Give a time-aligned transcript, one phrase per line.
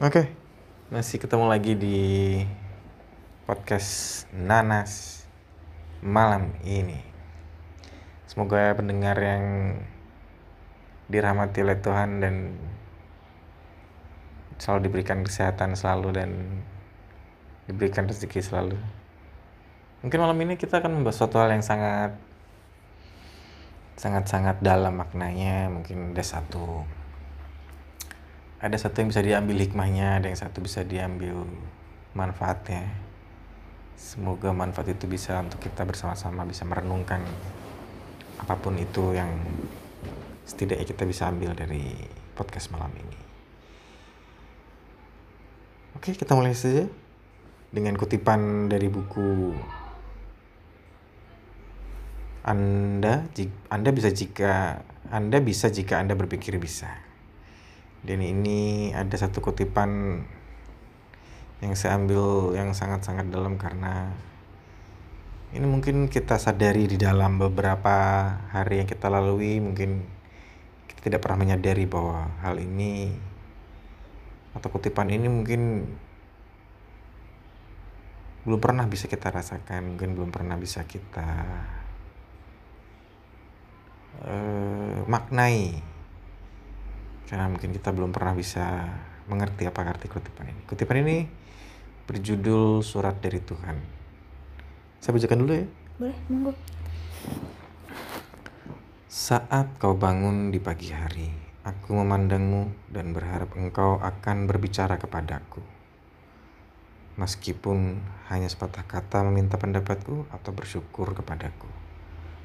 [0.00, 0.32] Oke,
[0.88, 2.40] masih ketemu lagi di
[3.44, 5.28] podcast Nanas
[6.00, 7.04] malam ini.
[8.24, 9.76] Semoga pendengar yang
[11.12, 12.56] dirahmati oleh Tuhan dan
[14.56, 16.30] selalu diberikan kesehatan selalu dan
[17.68, 18.80] diberikan rezeki selalu.
[20.00, 22.16] Mungkin malam ini kita akan membahas suatu hal yang sangat
[23.98, 25.68] sangat-sangat dalam maknanya.
[25.68, 26.86] Mungkin ada satu
[28.58, 31.46] ada satu yang bisa diambil hikmahnya ada yang satu bisa diambil
[32.14, 32.86] manfaatnya.
[33.98, 37.22] Semoga manfaat itu bisa untuk kita bersama-sama bisa merenungkan
[38.38, 39.34] apa pun itu yang
[40.46, 41.98] setidaknya kita bisa ambil dari
[42.38, 43.18] podcast malam ini.
[45.98, 46.86] Oke kita mulai saja
[47.74, 49.50] dengan kutipan dari buku
[52.48, 53.28] anda
[53.68, 54.80] Anda bisa jika
[55.12, 56.88] Anda bisa jika Anda berpikir bisa.
[58.00, 60.24] Dan ini ada satu kutipan
[61.60, 64.14] yang saya ambil yang sangat-sangat dalam karena
[65.52, 67.96] ini mungkin kita sadari di dalam beberapa
[68.54, 70.06] hari yang kita lalui mungkin
[70.86, 73.10] kita tidak pernah menyadari bahwa hal ini
[74.54, 75.90] atau kutipan ini mungkin
[78.46, 81.42] belum pernah bisa kita rasakan mungkin belum pernah bisa kita
[84.24, 85.80] uh, maknai
[87.24, 88.88] karena mungkin kita belum pernah bisa
[89.28, 90.62] mengerti apa arti kutipan ini.
[90.64, 91.28] Kutipan ini
[92.08, 93.76] berjudul Surat dari Tuhan.
[95.00, 95.66] Saya bacakan dulu ya.
[96.00, 96.52] Boleh, monggo.
[99.08, 101.28] Saat kau bangun di pagi hari,
[101.68, 105.60] aku memandangmu dan berharap engkau akan berbicara kepadaku.
[107.20, 108.00] Meskipun
[108.32, 111.87] hanya sepatah kata meminta pendapatku atau bersyukur kepadaku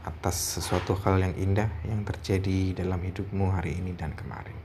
[0.04, 4.56] atas sesuatu hal yang indah yang terjadi dalam hidupmu hari ini dan kemarin.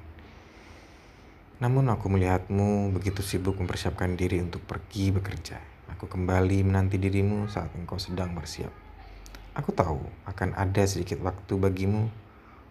[1.62, 5.58] Namun aku melihatmu begitu sibuk mempersiapkan diri untuk pergi bekerja.
[5.94, 8.70] Aku kembali menanti dirimu saat engkau sedang bersiap.
[9.58, 12.06] Aku tahu akan ada sedikit waktu bagimu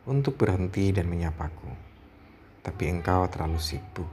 [0.07, 1.67] untuk berhenti dan menyapaku.
[2.63, 4.07] Tapi engkau terlalu sibuk.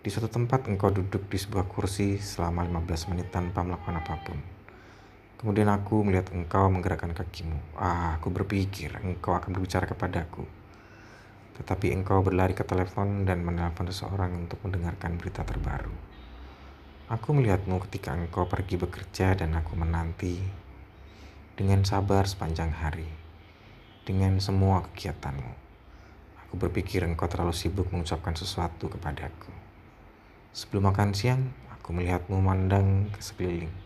[0.00, 4.55] Di suatu tempat engkau duduk di sebuah kursi selama 15 menit tanpa melakukan apa pun
[5.36, 7.60] Kemudian aku melihat engkau menggerakkan kakimu.
[7.76, 10.48] Ah, aku berpikir engkau akan berbicara kepadaku.
[11.60, 15.92] Tetapi engkau berlari ke telepon dan menelpon seseorang untuk mendengarkan berita terbaru.
[17.12, 20.40] Aku melihatmu ketika engkau pergi bekerja dan aku menanti
[21.52, 23.08] dengan sabar sepanjang hari,
[24.08, 25.52] dengan semua kegiatanmu.
[26.48, 29.52] Aku berpikir engkau terlalu sibuk mengucapkan sesuatu kepadaku.
[30.56, 33.85] Sebelum makan siang, aku melihatmu memandang ke sekeliling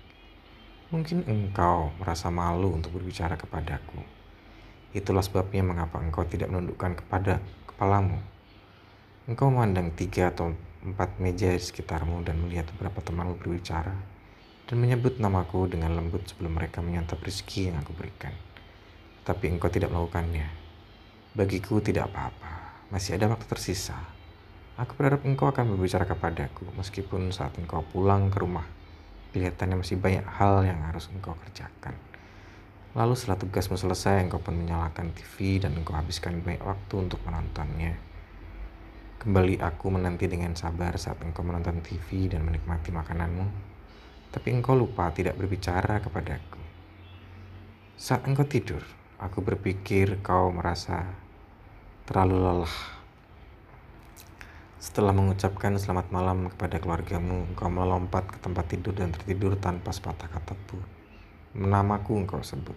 [0.91, 4.03] Mungkin engkau merasa malu untuk berbicara kepadaku.
[4.91, 8.19] Itulah sebabnya mengapa engkau tidak menundukkan kepada kepalamu.
[9.31, 10.51] Engkau memandang tiga atau
[10.83, 13.95] empat meja di sekitarmu dan melihat beberapa temanmu berbicara
[14.67, 18.34] dan menyebut namaku dengan lembut sebelum mereka menyantap rezeki yang aku berikan.
[19.22, 20.51] Tapi engkau tidak melakukannya.
[21.39, 23.95] Bagiku tidak apa-apa, masih ada waktu tersisa.
[24.75, 28.79] Aku berharap engkau akan berbicara kepadaku meskipun saat engkau pulang ke rumah
[29.30, 31.94] Kelihatannya masih banyak hal yang harus engkau kerjakan.
[32.98, 37.94] Lalu setelah tugasmu selesai, engkau pun menyalakan TV dan engkau habiskan banyak waktu untuk menontonnya.
[39.22, 43.46] Kembali aku menanti dengan sabar saat engkau menonton TV dan menikmati makananmu.
[44.34, 46.58] Tapi engkau lupa tidak berbicara kepadaku.
[47.94, 48.82] Saat engkau tidur,
[49.22, 51.06] aku berpikir kau merasa
[52.08, 53.00] terlalu lelah
[54.80, 60.24] setelah mengucapkan selamat malam kepada keluargamu, engkau melompat ke tempat tidur dan tertidur tanpa sepatah
[60.24, 60.80] kata pun.
[61.52, 62.72] Namaku engkau sebut.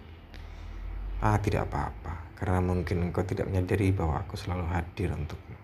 [1.24, 5.56] Ah, tidak apa-apa, karena mungkin engkau tidak menyadari bahwa aku selalu hadir untukmu.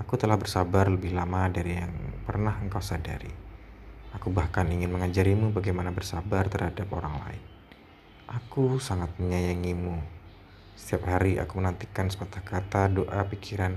[0.00, 1.92] Aku telah bersabar lebih lama dari yang
[2.24, 3.28] pernah engkau sadari.
[4.16, 7.42] Aku bahkan ingin mengajarimu bagaimana bersabar terhadap orang lain.
[8.32, 10.00] Aku sangat menyayangimu.
[10.72, 13.76] Setiap hari aku menantikan sepatah kata, doa, pikiran,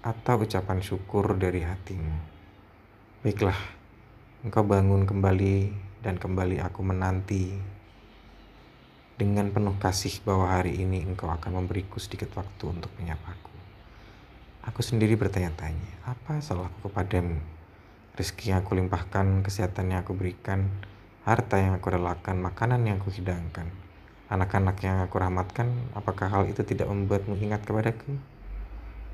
[0.00, 2.16] atau ucapan syukur dari hatimu.
[3.20, 3.56] Baiklah,
[4.40, 7.52] engkau bangun kembali dan kembali aku menanti
[9.20, 13.52] dengan penuh kasih bahwa hari ini engkau akan memberiku sedikit waktu untuk menyapaku.
[14.64, 17.36] Aku sendiri bertanya-tanya, apa salahku kepadamu?
[18.16, 20.72] Rizki yang aku limpahkan, kesehatan yang aku berikan,
[21.28, 23.68] harta yang aku relakan, makanan yang aku hidangkan,
[24.32, 28.16] anak-anak yang aku rahmatkan, apakah hal itu tidak membuatmu ingat kepadaku?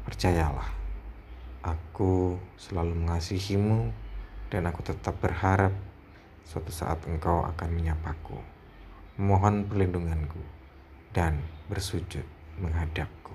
[0.06, 0.70] Percayalah,
[1.66, 3.90] aku selalu mengasihimu
[4.54, 5.74] dan aku tetap berharap
[6.46, 8.38] suatu saat engkau akan menyapaku,
[9.18, 10.38] mohon perlindunganku,
[11.10, 12.22] dan bersujud
[12.62, 13.34] menghadapku.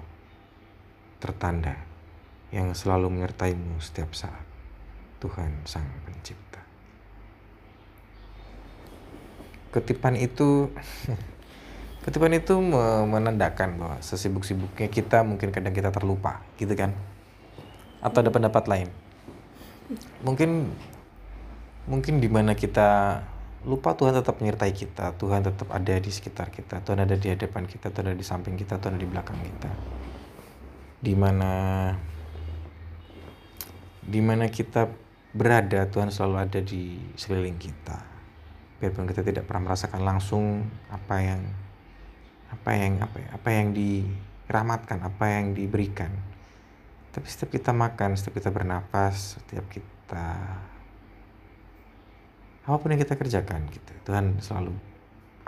[1.21, 1.77] tertanda
[2.50, 4.41] yang selalu menyertaimu setiap saat.
[5.21, 6.65] Tuhan Sang Pencipta.
[9.69, 10.73] Ketipan itu
[12.01, 12.57] ketipan itu
[13.06, 16.94] menandakan bahwa sesibuk-sibuknya kita mungkin kadang kita terlupa, gitu kan?
[18.01, 18.89] Atau ada pendapat lain?
[20.25, 20.71] Mungkin
[21.86, 23.21] mungkin di mana kita
[23.62, 27.69] lupa Tuhan tetap menyertai kita, Tuhan tetap ada di sekitar kita, Tuhan ada di hadapan
[27.69, 29.69] kita, Tuhan ada di samping kita, Tuhan ada di belakang kita.
[31.01, 31.54] Di mana
[34.01, 34.89] di mana kita
[35.38, 38.01] berada, Tuhan selalu ada di sekeliling kita.
[38.81, 41.45] Biarpun kita tidak pernah merasakan langsung apa yang
[42.51, 46.12] apa yang apa ya, apa yang diramatkan, apa yang diberikan.
[47.12, 50.27] Tapi setiap kita makan, setiap kita bernapas, setiap kita
[52.62, 54.77] apa pun yang kita kerjakan gitu Tuhan selalu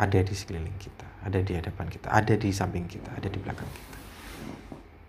[0.01, 3.69] ada di sekeliling kita ada di hadapan kita ada di samping kita ada di belakang
[3.69, 3.97] kita.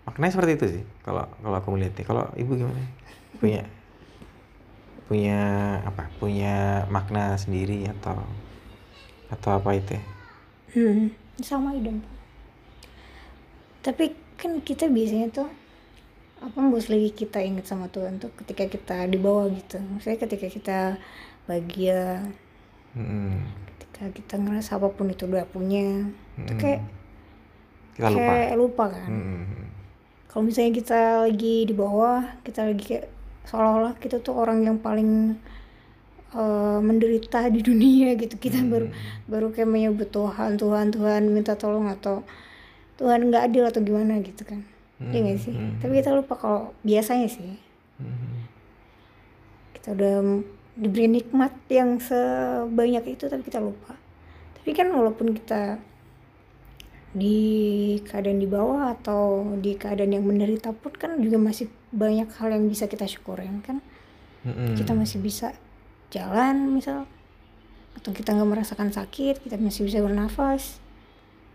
[0.05, 2.05] Maknanya seperti itu sih kalau kalau aku melihatnya.
[2.05, 2.77] Kalau ibu gimana?
[3.41, 3.65] Punya
[5.09, 5.39] punya
[5.81, 6.07] apa?
[6.21, 8.21] Punya makna sendiri atau
[9.33, 9.97] atau apa itu
[10.77, 11.09] hmm,
[11.41, 11.99] sama dong
[13.85, 15.49] tapi kan kita biasanya tuh
[16.43, 20.47] apa bos lagi kita ingat sama Tuhan tuh ketika kita di bawah gitu maksudnya ketika
[20.51, 20.79] kita
[21.47, 22.27] bahagia
[22.93, 23.39] hmm.
[23.71, 26.43] ketika kita ngerasa apa pun itu udah punya hmm.
[26.45, 26.81] itu kayak
[27.95, 28.19] kita lupa.
[28.19, 29.43] kayak lupa kan hmm.
[30.27, 33.05] kalau misalnya kita lagi di bawah kita lagi kayak
[33.47, 35.39] seolah-olah kita tuh orang yang paling
[36.33, 38.69] uh, menderita di dunia gitu kita hmm.
[38.71, 38.87] baru
[39.29, 42.25] baru kayak menyebut Tuhan Tuhan Tuhan minta tolong atau
[42.95, 44.63] Tuhan nggak adil atau gimana gitu kan
[45.03, 45.11] hmm.
[45.11, 45.83] ya gak sih hmm.
[45.83, 47.59] tapi kita lupa kalau biasanya sih
[47.99, 48.35] hmm.
[49.77, 50.15] kita udah
[50.75, 53.95] diberi nikmat yang sebanyak itu tapi kita lupa
[54.59, 55.79] tapi kan walaupun kita
[57.15, 62.51] di keadaan di bawah atau di keadaan yang menderita pun kan juga masih banyak hal
[62.51, 63.79] yang bisa kita syukurin kan
[64.43, 64.75] mm-hmm.
[64.75, 65.55] kita masih bisa
[66.15, 67.03] jalan misal.
[67.99, 70.79] Atau kita nggak merasakan sakit kita masih bisa bernafas.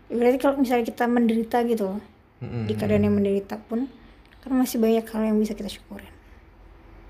[0.07, 2.01] Ya berarti kalau misalnya kita menderita gitu loh
[2.43, 2.63] mm-hmm.
[2.69, 3.89] di keadaan yang menderita pun
[4.41, 6.13] kan masih banyak hal yang bisa kita syukurin.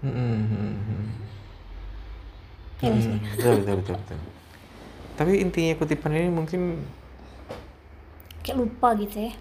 [0.01, 1.21] Mm-hmm
[2.81, 4.19] ya hmm, betul, betul betul betul.
[5.13, 6.62] Tapi intinya kutipan ini mungkin
[8.42, 9.33] kayak lupa gitu ya.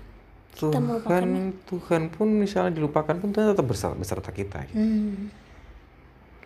[0.52, 4.76] Kita Tuhan Tuhan pun misalnya dilupakan pun Tuhan tetap beserta, beserta kita gitu.
[4.76, 5.32] hmm.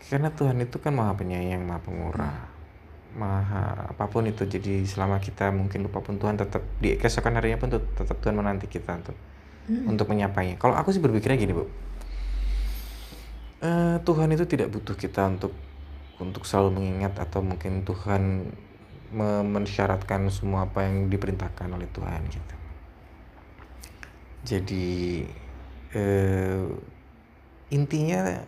[0.09, 3.19] Karena Tuhan itu kan maha penyayang maha pengurah hmm.
[3.19, 3.65] maha
[3.95, 7.71] apa pun itu jadi selama kita mungkin lupa pun Tuhan tetap di keesokan harinya pun
[7.73, 9.17] tetap Tuhan menanti kita untuk
[9.71, 9.91] hmm.
[9.91, 11.69] untuk menyapanya kalau aku sih berpikirnya gini bu uh,
[14.03, 15.53] Tuhan itu tidak butuh kita untuk
[16.21, 18.47] untuk selalu mengingat atau mungkin Tuhan
[19.45, 22.55] mensyaratkan semua apa yang diperintahkan oleh Tuhan gitu.
[24.45, 24.87] Jadi
[25.95, 26.67] eh,
[27.71, 28.43] intinya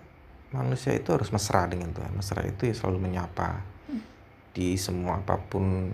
[0.55, 2.13] manusia itu harus mesra dengan Tuhan.
[2.15, 3.63] Mesra itu ya selalu menyapa
[4.57, 5.93] di semua apa pun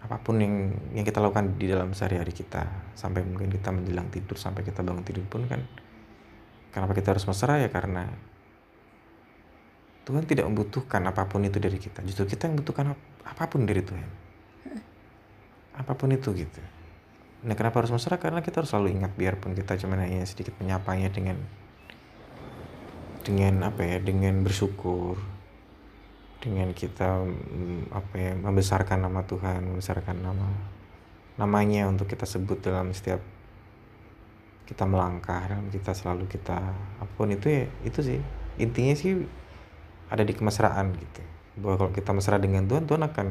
[0.00, 4.36] apa pun yang yang kita lakukan di dalam sehari-hari kita sampai mungkin kita menjelang tidur
[4.36, 5.60] sampai kita bangun tidur pun kan
[6.72, 8.08] kenapa kita harus mesra ya karena
[10.10, 12.02] Tuhan tidak membutuhkan apa pun itu dari kita.
[12.02, 14.08] Justru kita yang membutuhkan ap apa pun dari Tuhan.
[15.76, 16.58] Apa pun itu gitu.
[17.46, 18.18] Nah kenapa harus mesra?
[18.18, 21.38] Karena kita harus selalu ingat biarpun kita cuma hanya sedikit menyapanya dengan
[23.22, 25.20] dengan apa ya, dengan bersyukur,
[26.40, 30.48] dengan kita mm, apa ya membesarkan nama Tuhan, membesarkan nama
[31.36, 33.20] namanya untuk kita sebut dalam setiap
[34.68, 36.56] kita melangkah dan kita selalu kita
[37.02, 38.20] apa pun itu ya itu sih.
[38.60, 39.24] Intinya sih
[40.08, 41.22] ada di kemesraan gitu.
[41.60, 43.26] Bahwa kalau kita mesra dengan Tuhan Tuhan akan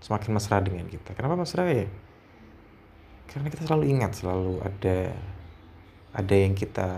[0.00, 1.12] semakin mesra dengan kita.
[1.12, 1.86] Kenapa mesra ya?
[3.28, 4.98] Karena kita selalu ingat selalu ada
[6.10, 6.88] ada yang kita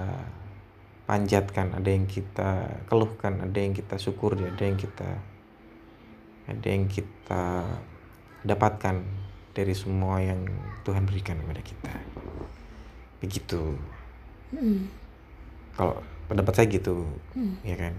[1.04, 5.18] panjatkan ada yang kita keluhkan ada yang kita syukuri ada yang kita
[6.46, 7.64] ada yang kita
[8.42, 9.02] dapatkan
[9.52, 10.48] dari semua yang
[10.82, 11.94] Tuhan berikan kepada kita.
[13.22, 13.78] Begitu.
[14.52, 14.84] Hmm.
[15.72, 15.96] kalau
[16.28, 17.64] pendapat saya gitu hmm.
[17.64, 17.94] ya kan?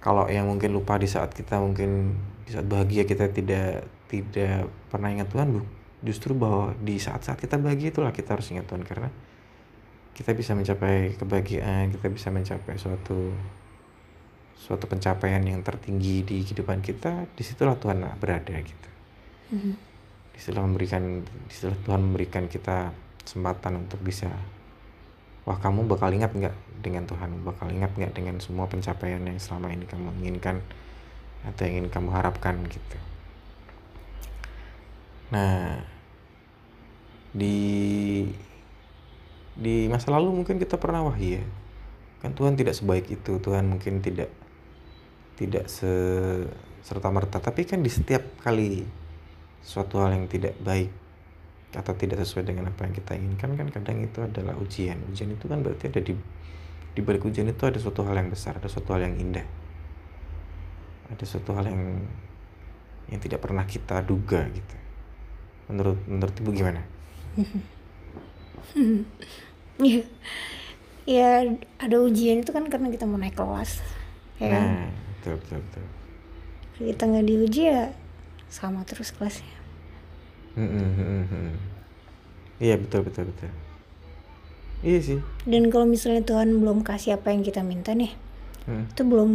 [0.00, 2.16] Kalau yang mungkin lupa di saat kita mungkin
[2.48, 5.60] di saat bahagia kita tidak tidak pernah ingat Tuhan bu
[6.00, 8.88] justru bahwa di saat-saat kita bahagia itulah kita harus ingat Tuhan.
[8.88, 9.12] Karena
[10.14, 13.32] kita bisa mencapai kebahagiaan kita bisa mencapai suatu
[14.60, 18.88] suatu pencapaian yang tertinggi di kehidupan kita di situlah Tuhan berada gitu.
[19.50, 19.74] Mm-hmm.
[20.30, 22.94] di situlah memberikan di situlah Tuhan memberikan kita
[23.26, 24.30] kesempatan untuk bisa
[25.42, 27.44] wah kamu bakal ingat nggak dengan Tuhan?
[27.44, 30.64] Bakal ingat nggak dengan semua pencapaian yang selama ini kamu inginkan
[31.44, 32.56] atau yang ingin kamu harapkan?
[32.66, 32.96] Gitu.
[35.30, 35.84] Nah
[37.30, 37.58] di
[39.56, 41.42] di masa lalu mungkin kita pernah wah iya.
[42.20, 43.40] Kan Tuhan tidak sebaik itu.
[43.40, 44.30] Tuhan mungkin tidak
[45.40, 45.90] tidak se
[46.84, 47.40] serta merta.
[47.40, 48.84] Tapi kan di setiap kali
[49.64, 50.92] suatu hal yang tidak baik
[51.70, 55.00] atau tidak sesuai dengan apa yang kita inginkan kan kadang itu adalah ujian.
[55.10, 56.14] Ujian itu kan berarti ada di
[56.90, 59.46] di balik ujian itu ada suatu hal yang besar ada suatu hal yang indah.
[61.10, 62.04] Ada suatu hal yang
[63.10, 64.76] yang tidak pernah kita duga gitu.
[65.70, 66.82] Menurut menurut ibu gimana
[69.80, 70.02] ya
[71.08, 71.28] ya
[71.80, 73.80] ada ujian itu kan karena kita mau naik kelas
[74.38, 74.66] ya kan?
[74.66, 74.88] nah
[75.20, 75.84] betul betul betul.
[76.80, 77.92] Kita nggak diuji ya
[78.48, 79.56] sama terus kelasnya.
[80.56, 81.52] Hmm, hmm, hmm, hmm.
[82.56, 83.52] iya betul betul betul.
[84.80, 85.18] Iya sih.
[85.44, 88.16] Dan kalau misalnya Tuhan belum kasih apa yang kita minta nih
[88.68, 88.84] Hmm.
[88.92, 89.32] itu belum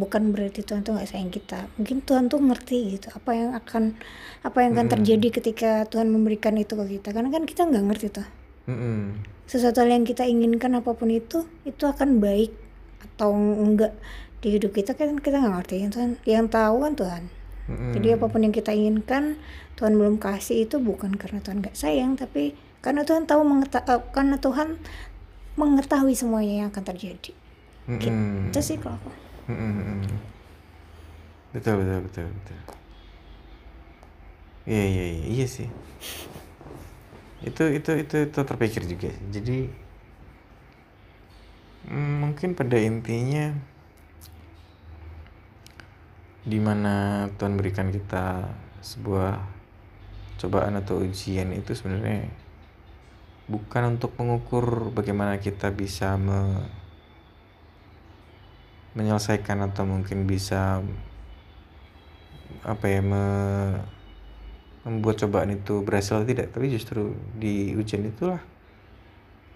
[0.00, 1.68] bukan berarti Tuhan tuh nggak sayang kita.
[1.76, 3.94] Mungkin Tuhan tuh ngerti gitu apa yang akan
[4.40, 7.12] apa yang akan terjadi ketika Tuhan memberikan itu ke kita.
[7.12, 8.26] Karena kan kita nggak ngerti tuh
[8.64, 9.04] Hmm, hmm.
[9.44, 12.56] sesuatu yang kita inginkan apa pun itu itu akan baik
[13.04, 13.92] atau enggak
[14.40, 15.74] di hidup kita kan kita nggak ngerti.
[15.84, 17.22] Yang Tuhan yang tahu kan Tuhan.
[17.64, 19.40] Hmm, jadi apa pun yang kita inginkan
[19.76, 22.52] Tuhan belum kasih itu bukan karena Tuhan nggak sayang tapi
[22.84, 24.76] karena Tuhan tahu mengeta- eh, karena Tuhan
[25.56, 27.32] mengetahui semuanya yang akan terjadi.
[27.84, 28.64] Hmm, gitu hmm.
[28.64, 29.12] sih kalau aku.
[29.48, 30.18] Hmm, hmm, hmm.
[31.52, 32.58] betul betul betul betul.
[34.64, 35.24] Iya iya iya.
[35.28, 35.68] Iya sih
[37.48, 39.68] itu itu itu itu terpikir juga jadi
[41.88, 43.54] mm, mungkin pada intinya
[46.44, 48.52] di mana Tuhan berikan kita
[48.84, 49.40] sebuah
[50.40, 52.28] cobaan atau ujian itu sebenarnya
[53.44, 56.64] bukan untuk mengukur bagaimana kita bisa me-
[58.94, 60.78] menyelesaikan atau mungkin bisa
[62.64, 63.80] apa ya me-
[64.84, 68.40] membuat cobaan itu berhasil atau tidak tapi justru di ujian itulah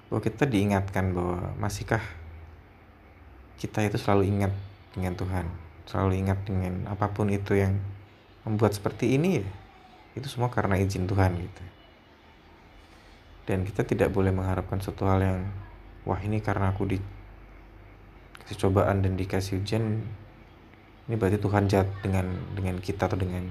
[0.08, 2.00] bahwa kita diingatkan bahwa masihkah
[3.60, 4.52] kita itu selalu ingat
[4.96, 5.46] dengan Tuhan
[5.84, 7.76] selalu ingat dengan apa pun itu yang
[8.48, 9.48] membuat seperti ini ya
[10.18, 11.64] itu semua karena izin Tuhan gitu.
[13.48, 15.38] Dan kita tidak boleh mengharapkan suatu hal yang
[16.04, 16.98] wah ini karena aku di
[18.44, 19.84] dikasih cobaan dan dikasih ujian
[21.08, 23.44] ini berarti Tuhan jahat dengan dengan kita atau dengan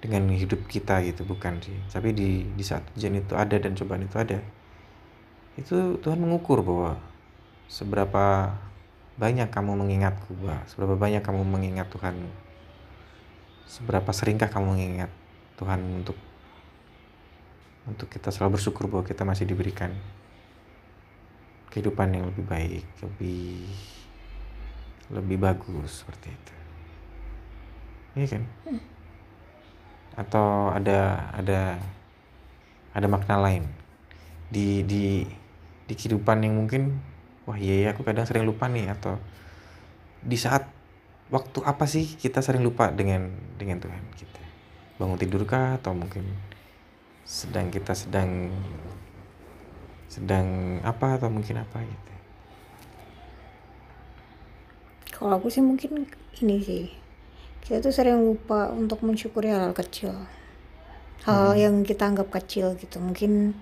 [0.00, 4.04] dengan hidup kita gitu bukan sih tapi di di saat ujian itu ada dan cobaan
[4.08, 4.40] itu ada
[5.60, 6.96] itu Tuhan mengukur bahwa
[7.68, 8.56] seberapa
[9.20, 12.16] banyak kamu mengingatku bahwa seberapa banyak kamu mengingat Tuhan
[13.68, 15.12] seberapa seringkah kamu mengingat
[15.60, 16.16] Tuhan untuk
[17.84, 19.92] untuk kita selalu bersyukur bahwa kita masih diberikan
[21.70, 23.66] kehidupan yang lebih baik, lebih
[25.10, 26.54] lebih bagus seperti itu.
[28.18, 28.42] Iya kan?
[30.18, 31.78] Atau ada ada
[32.94, 33.64] ada makna lain?
[34.50, 35.22] Di di
[35.86, 37.02] di kehidupan yang mungkin
[37.46, 39.18] wah iya ya aku kadang sering lupa nih atau
[40.22, 40.70] di saat
[41.34, 44.42] waktu apa sih kita sering lupa dengan dengan Tuhan kita?
[44.98, 45.78] Bangun tidur kah?
[45.78, 46.26] Atau mungkin
[47.26, 48.50] sedang kita sedang
[50.10, 51.18] sedang apa?
[51.18, 52.12] Atau mungkin apa gitu?
[55.20, 56.08] Kalau aku sih mungkin
[56.40, 56.99] ini sih
[57.64, 60.14] kita tuh sering lupa untuk mensyukuri hal-hal kecil.
[61.28, 62.96] Hal yang kita anggap kecil gitu.
[62.98, 63.52] Mungkin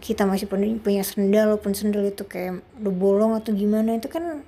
[0.00, 4.44] kita masih punya, sendal walaupun sendal itu kayak udah bolong atau gimana itu kan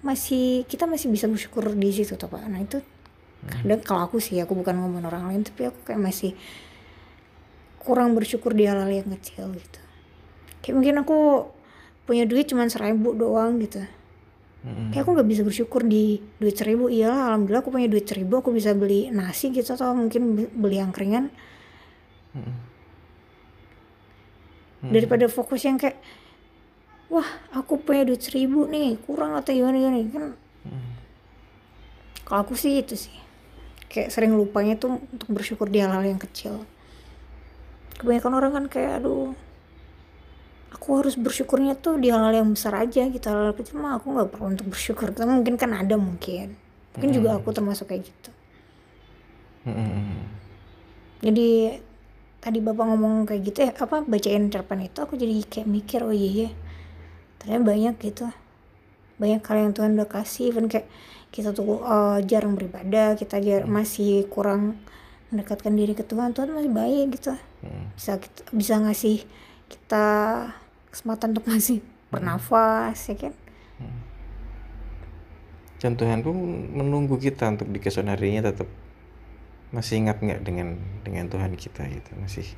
[0.00, 2.42] masih kita masih bisa bersyukur di situ tuh pak.
[2.48, 2.80] Nah itu
[3.46, 6.32] kadang kalau aku sih aku bukan ngomong orang lain tapi aku kayak masih
[7.78, 9.80] kurang bersyukur di hal-hal yang kecil gitu.
[10.64, 11.18] Kayak mungkin aku
[12.08, 13.82] punya duit cuma seribu doang gitu
[14.66, 14.90] Mm-mm.
[14.90, 16.90] kayak aku nggak bisa bersyukur di duit seribu.
[16.90, 20.82] Iyalah alhamdulillah aku punya duit seribu aku bisa beli nasi gitu atau mungkin be- beli
[20.82, 21.30] angkringan
[22.34, 22.54] Mm-mm.
[24.90, 25.94] daripada fokus yang kayak
[27.06, 30.02] wah aku punya duit seribu nih kurang atau gimana gimana.
[30.10, 30.24] Kan
[32.26, 33.14] kalau aku sih itu sih.
[33.86, 36.66] Kayak sering lupanya tuh untuk bersyukur di hal-hal yang kecil.
[38.02, 39.30] Kebanyakan orang kan kayak aduh
[40.76, 44.28] aku harus bersyukurnya tuh di hal-hal yang besar aja gitu hal-hal kecil mah aku nggak
[44.28, 45.08] perlu untuk bersyukur.
[45.08, 46.52] Tapi mungkin kan ada mungkin.
[46.92, 48.30] Mungkin juga aku termasuk kayak gitu.
[49.66, 50.22] Mm-mm.
[51.26, 51.82] jadi
[52.38, 56.14] tadi bapak ngomong kayak gitu ya apa bacain cerpen itu aku jadi kayak mikir oh
[56.14, 56.50] iya ya
[57.42, 58.30] ternyata banyak gitu.
[59.18, 60.86] Banyak hal yang Tuhan udah kasih even kayak
[61.34, 64.78] kita tuh uh, jarang beribadah kita jar masih kurang
[65.34, 67.34] mendekatkan diri ke Tuhan Tuhan masih baik gitu.
[67.66, 67.90] Mm.
[67.98, 69.26] bisa kita, bisa ngasih
[69.66, 70.06] kita
[70.96, 73.34] kesempatan untuk masih bernafas ya kan?
[75.76, 76.32] Dan Tuhan pun
[76.72, 78.64] menunggu kita untuk di keesokan harinya tetap
[79.76, 82.10] masih ingat nggak dengan dengan Tuhan kita gitu?
[82.16, 82.48] Masih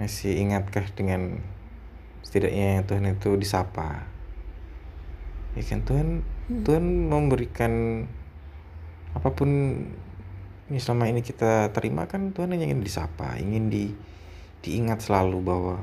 [0.00, 1.44] masih ingatkah dengan
[2.24, 4.08] setidaknya Tuhan itu disapa?
[5.52, 6.62] Ya kan Tuhan Hmm.
[6.62, 8.06] Tuhan memberikan
[9.10, 9.50] apa pun
[10.70, 13.90] yang selama ini kita terima kan Tuhan hanya ingin disapa ingin di
[14.62, 15.82] diingat selalu bahwa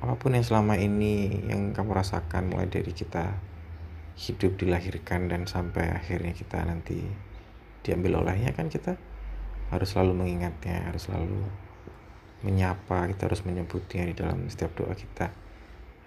[0.00, 3.36] apa pun yang selama ini yang kamu rasakan mulai dari kita
[4.16, 7.04] hidup dilahirkan dan sampai akhirnya kita nanti
[7.84, 8.96] diambil olehnya kan kita
[9.72, 11.40] harus selalu mengingatnya harus selalu
[12.40, 15.32] menyapa kita harus menyebutnya di dalam setiap doa kita.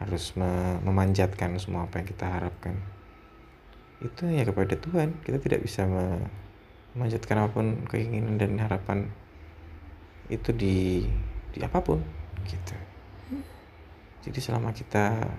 [0.01, 2.75] Harus me- memanjatkan semua apa yang kita harapkan.
[4.01, 5.21] Itu ya kepada Tuhan.
[5.21, 6.27] Kita tidak bisa me-
[6.97, 9.09] memanjatkan apa pun keinginan dan harapan
[10.29, 11.05] itu di
[11.53, 11.99] di apa pun
[12.45, 12.73] gitu
[14.23, 15.35] jadi selama kita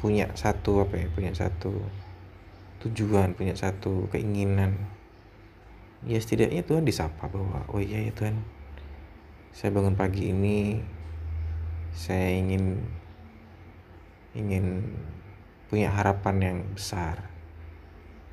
[0.00, 1.72] punya satu apa ya punya satu
[2.84, 4.76] tujuan punya satu keinginan
[6.04, 8.40] ya setidaknya Tuhan disapa bahwa oh iya ya Tuhan
[9.56, 10.80] saya bangun pagi ini
[11.96, 12.76] saya ingin
[14.36, 14.84] ingin
[15.72, 17.24] punya harapan yang besar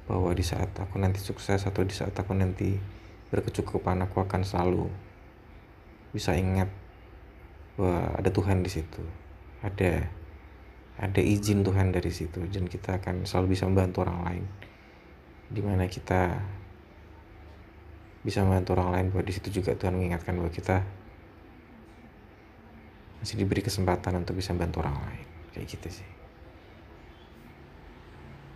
[0.04, 2.76] bahwa di saat aku nanti sukses atau di saat aku nanti
[3.32, 4.92] berkecukupan aku akan selalu
[6.12, 6.68] bisa ingat
[7.80, 9.23] bahwa ada Tuhan di situ
[9.64, 10.22] ada.
[10.94, 14.46] Ada izin Tuhan dari situ dan kita akan selalu bisa membantu orang lain.
[15.50, 16.38] Di mana kita
[18.22, 20.86] bisa membantu orang lain bahwa di situ juga Tuhan mengingatkan bahwa kita
[23.20, 25.26] masih diberi kesempatan untuk bisa membantu orang lain.
[25.58, 26.10] Kayak gitu sih.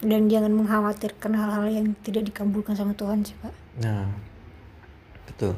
[0.05, 3.53] Dan jangan mengkhawatirkan hal-hal yang tidak dikabulkan sama Tuhan sih pak.
[3.81, 4.05] Nah
[5.25, 5.57] betul.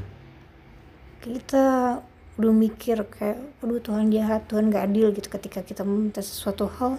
[1.19, 1.99] Kita
[2.39, 5.27] udah mikir kayak aduh Tuhan jahat Tuhan gak adil gitu.
[5.27, 6.97] Ketika kita meminta sesuatu hal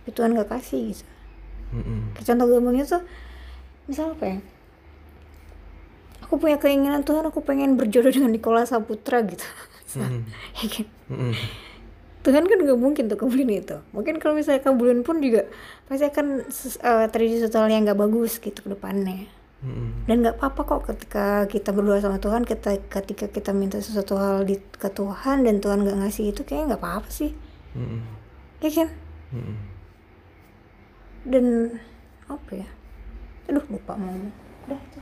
[0.00, 1.04] tapi Tuhan gak kasih gitu.
[2.16, 3.02] Kayak contoh gampangnya tuh
[3.84, 4.38] misal apa ya?
[6.24, 9.44] Aku punya keinginan Tuhan aku pengen berjodoh dengan Nikola Saputra gitu.
[10.60, 10.86] Ya kan?
[11.08, 11.32] Mm-mm.
[12.20, 13.80] Tuhan kan gak mungkin tuh kabulin itu.
[13.96, 15.48] Mungkin kalau misalnya kabulin pun juga
[15.88, 19.24] pasti akan ses- eh, terjadi sesuatu yang gak bagus gitu ke depannya
[20.06, 24.46] Dan nggak apa-apa kok ketika kita berdoa sama Tuhan kita ketika kita minta sesuatu hal
[24.46, 27.34] di ke Tuhan dan Tuhan nggak ngasih itu kayaknya nggak apa-apa sih.
[27.74, 28.00] Mm-mm.
[28.62, 28.88] ya kan?
[29.34, 29.56] Mm-mm.
[31.28, 31.44] dan
[32.30, 32.68] apa ya?
[33.50, 34.14] Aduh lupa mau
[34.70, 35.00] udah itu.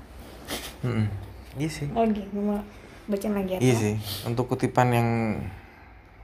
[0.88, 1.07] Mm-mm.
[1.61, 1.87] iya sih.
[1.92, 2.57] Lagi mau
[3.07, 3.95] bacain lagi apa Iya sih,
[4.27, 5.09] untuk kutipan yang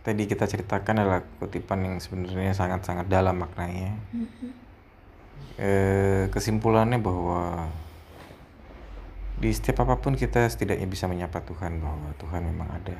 [0.02, 3.94] tadi kita ceritakan adalah kutipan yang sebenarnya sangat-sangat dalam maknanya.
[5.60, 7.70] Eh, kesimpulannya bahwa
[9.38, 12.96] di setiap apa pun kita setidaknya bisa menyapa Tuhan bahwa Tuhan memang ada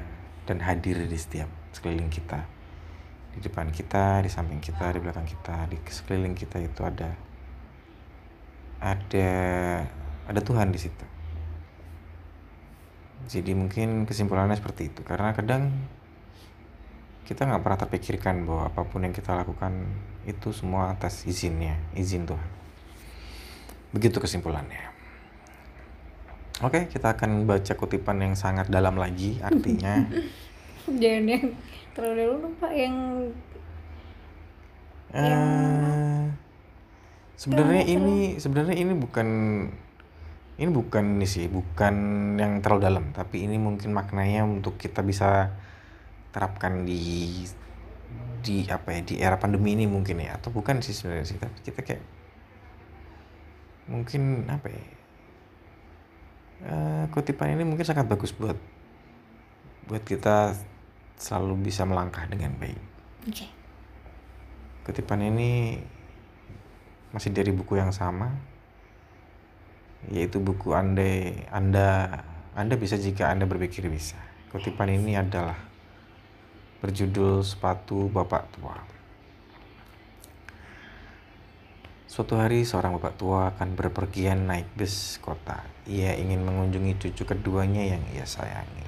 [0.48, 2.44] dan hadir di setiap sekeliling kita.
[3.32, 7.16] Di depan kita, di samping kita, di belakang kita, di sekeliling kita itu ada
[8.82, 9.30] ada
[10.28, 11.06] ada Tuhan di situ.
[13.30, 15.70] Jadi mungkin kesimpulannya seperti itu karena kadang
[17.22, 19.72] kita nggak pernah terpikirkan bahwa apa pun yang kita lakukan
[20.26, 22.50] itu semua atas izinnya, izin Tuhan.
[23.94, 24.91] Begitu kesimpulannya.
[26.62, 30.06] Oke, kita akan baca kutipan yang sangat dalam lagi, artinya.
[31.02, 31.44] Jangan yang
[31.90, 32.72] terlalu dulu dong pak.
[32.74, 32.96] Yang
[35.12, 36.22] eh
[37.34, 39.28] sebenarnya ini sebenarnya ini bukan
[40.62, 41.94] ini bukan ini sih, bukan
[42.38, 45.50] yang terlalu dalam, tapi ini mungkin maknanya untuk kita bisa
[46.30, 47.42] terapkan di
[48.42, 51.58] di apa ya di era pandemi ini mungkin ya atau bukan sih sebenarnya sih tapi
[51.62, 52.02] kita kayak
[53.86, 54.82] mungkin apa ya
[56.66, 58.56] eh, kutipan ini mungkin sangat bagus buat
[59.86, 60.54] buat kita
[61.18, 62.80] selalu bisa melangkah dengan baik.
[63.28, 63.46] Oke.
[64.82, 65.78] Kutipan ini
[67.14, 68.32] masih dari buku yang sama
[70.10, 72.10] yaitu buku andai anda
[72.58, 74.18] anda bisa jika anda berpikir bisa.
[74.50, 75.56] Kutipan ini adalah
[76.82, 78.74] berjudul sepatu bapak tua
[82.12, 85.64] Suatu hari seorang bapak tua akan berpergian naik bus kota.
[85.88, 88.84] Ia ingin mengunjungi cucu keduanya yang ia sayangi.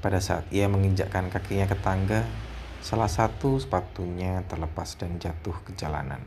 [0.00, 2.24] Pada saat ia menginjakkan kakinya ke tangga,
[2.80, 6.24] salah satu sepatunya terlepas dan jatuh ke jalanan.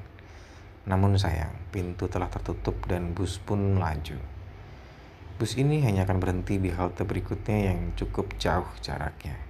[0.85, 4.21] Namun sayang, pintu telah tertutup dan bus pun melaju.
[5.41, 9.41] Bus ini hanya akan berhenti di halte berikutnya yang cukup jauh jaraknya.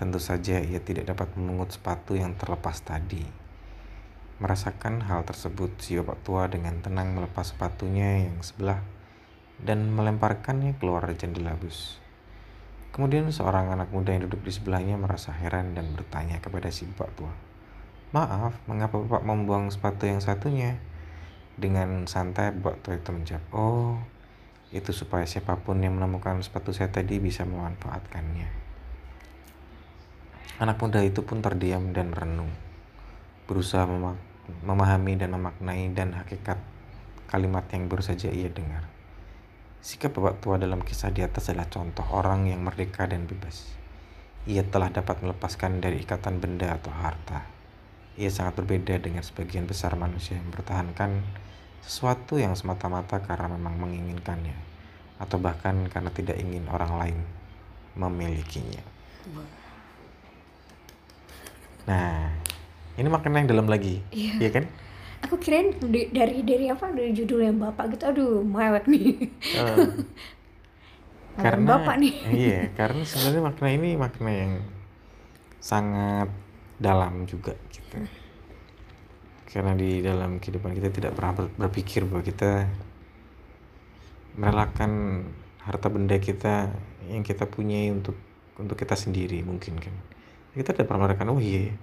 [0.00, 3.37] Tentu saja ia tidak dapat memungut sepatu yang terlepas tadi.
[4.38, 8.78] Merasakan hal tersebut, si bapak tua dengan tenang melepas sepatunya yang sebelah
[9.58, 11.98] dan melemparkannya keluar jendela bus.
[12.94, 17.10] Kemudian seorang anak muda yang duduk di sebelahnya merasa heran dan bertanya kepada si bapak
[17.18, 17.34] tua.
[18.14, 20.78] Maaf, mengapa bapak membuang sepatu yang satunya?
[21.58, 23.98] Dengan santai bapak tua itu menjawab, Oh,
[24.70, 28.48] itu supaya siapa pun yang menemukan sepatu saya tadi bisa memanfaatkannya.
[30.62, 32.54] Anak muda itu pun terdiam dan merenung,
[33.50, 34.27] berusaha mema-
[34.64, 36.58] memahami dan memaknai dan hakikat
[37.28, 38.88] kalimat yang baru saja ia dengar.
[39.78, 43.68] Sikap bapak tua dalam kisah di atas adalah contoh orang yang merdeka dan bebas.
[44.48, 47.46] Ia telah dapat melepaskan dari ikatan benda atau harta.
[48.18, 51.22] Ia sangat berbeda dengan sebagian besar manusia yang mempertahankan
[51.84, 54.56] sesuatu yang semata-mata karena memang menginginkannya,
[55.22, 57.18] atau bahkan karena tidak ingin orang lain
[57.94, 58.82] memilikinya.
[61.88, 62.27] Nah,
[62.98, 64.34] ini makna yang dalam lagi, Iya.
[64.38, 64.64] iya kan?
[65.18, 65.74] aku kirain
[66.14, 66.94] dari dari apa?
[66.94, 68.04] Dari judul yang bapak gitu.
[68.06, 69.06] Aduh mewek nih.
[71.34, 72.14] Ngomong karena bapak nih.
[72.46, 74.52] Iya karena sebenarnya makna ini makna yang
[75.58, 76.30] sangat
[76.78, 77.98] dalam juga gitu.
[79.48, 82.70] Karena di dalam kehidupan kita tidak pernah ber- berpikir bahwa kita
[84.38, 85.24] merelakan
[85.66, 86.70] harta benda kita
[87.10, 88.14] yang kita punyai untuk
[88.54, 89.94] untuk kita sendiri mungkin kan.
[90.54, 91.74] Kita tidak pernah merelakan oh iya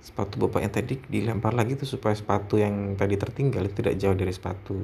[0.00, 4.16] sepatu bapak yang tadi dilempar lagi tuh supaya sepatu yang tadi tertinggal itu tidak jauh
[4.16, 4.76] dari sepatu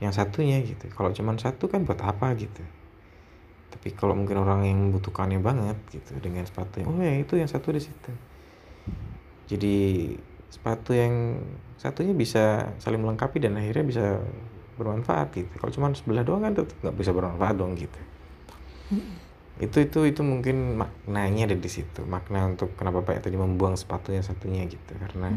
[0.00, 0.88] yang satunya gitu.
[0.92, 2.62] Kalau cuma satu kan buat apa gitu.
[3.72, 7.50] Tapi kalau mungkin orang yang membutuhkannya banget gitu dengan sepatu yang oh ya itu yang
[7.50, 8.10] satu di situ.
[9.46, 9.76] Jadi
[10.50, 11.42] sepatu yang
[11.76, 14.04] satunya bisa saling melengkapi dan akhirnya bisa
[14.76, 15.52] bermanfaat gitu.
[15.58, 18.00] Kalau cuma sebelah doang kan tetap nggak bisa bermanfaat dong gitu
[19.56, 22.04] itu itu itu mungkin maknanya ada di situ.
[22.04, 24.92] Makna untuk kenapa bapak tadi membuang sepatu yang satunya gitu.
[25.00, 25.32] Karena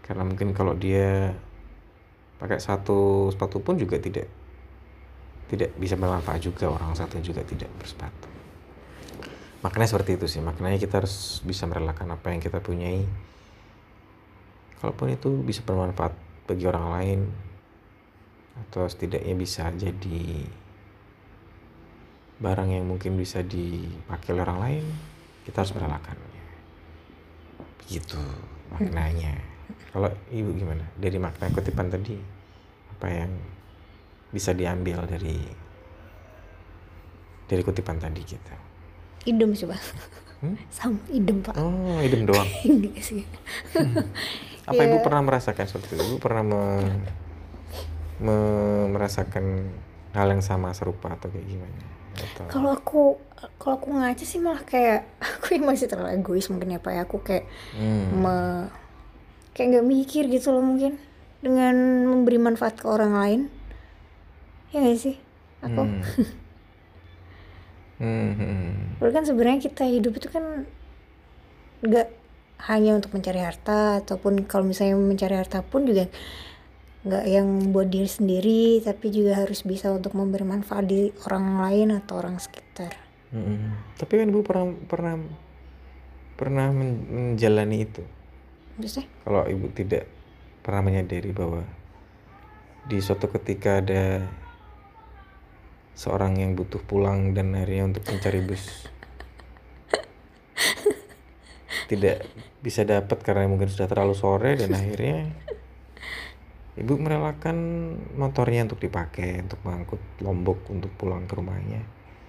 [0.00, 1.36] karena mungkin kalau dia
[2.40, 4.24] pakai satu sepatu pun juga tidak
[5.52, 6.72] tidak bisa bermanfaat juga.
[6.72, 8.28] Orang satu juga tidak bersepatu.
[9.60, 10.40] Maknanya seperti itu sih.
[10.40, 13.04] Maknanya kita harus bisa merelakan apa yang kita punyai.
[14.80, 16.16] Kalaupun itu bisa bermanfaat
[16.48, 17.20] bagi orang lain
[18.56, 20.48] atau setidaknya bisa jadi
[22.40, 24.84] barang yang mungkin bisa dipakai oleh orang lain
[25.44, 26.28] kita harus merelakannya
[27.78, 28.20] begitu
[28.70, 29.34] maknanya.
[29.90, 30.86] Kalau ibu gimana?
[30.94, 32.14] Dari makna kutipan tadi
[32.90, 33.32] apa yang
[34.30, 35.42] bisa diambil dari
[37.44, 38.54] dari kutipan tadi gitu
[39.26, 39.80] idem sih pak.
[40.40, 40.56] Hmm?
[40.72, 41.52] sama idem pak.
[41.58, 42.48] Oh idem doang.
[42.64, 43.20] Enggak sih.
[44.64, 45.04] Apa ibu Ya.
[45.04, 46.00] pernah merasakan seperti itu?
[46.00, 47.04] Ibu pernah me-
[48.16, 49.68] me- merasakan
[50.16, 51.84] hal yang sama serupa atau kayak gimana
[52.48, 53.02] kalau aku
[53.56, 55.08] kalau aku ngaca sih malah kayak
[55.40, 57.44] aku yang masih terlalu egois mungkin ya pak ya aku kayak
[57.74, 58.20] Hmm.
[58.20, 58.68] me-
[59.52, 60.96] kayak nggak mikir gitu loh mungkin
[61.40, 63.40] dengan memberi manfaat ke orang lain
[64.70, 65.16] ya nggak sih
[65.60, 66.00] aku Hmm.
[68.00, 69.12] Hmm, hmm.
[69.12, 70.64] Kan sebenarnya kita hidup itu kan
[71.84, 72.08] nggak
[72.68, 76.08] hanya untuk mencari harta ataupun kalau misalnya mencari harta pun juga
[77.00, 81.88] nggak yang buat diri sendiri tapi juga harus bisa untuk memberi manfaat di orang lain
[81.96, 82.92] atau orang sekitar.
[83.32, 83.72] Hmm.
[83.96, 85.14] Tapi kan ibu pernah pernah
[86.36, 88.04] pernah men- menjalani itu.
[88.76, 89.08] Maksudnya?
[89.24, 90.04] Kalau ibu tidak
[90.60, 91.64] pernah menyadari bahwa
[92.84, 94.28] di suatu ketika ada
[96.00, 98.88] seorang yang butuh pulang dan akhirnya untuk mencari bus
[101.92, 102.24] tidak
[102.64, 105.28] bisa dapat karena mungkin sudah terlalu sore dan akhirnya
[106.80, 107.56] ibu merelakan
[108.14, 111.82] motornya untuk dipakai untuk mengangkut lombok untuk pulang ke rumahnya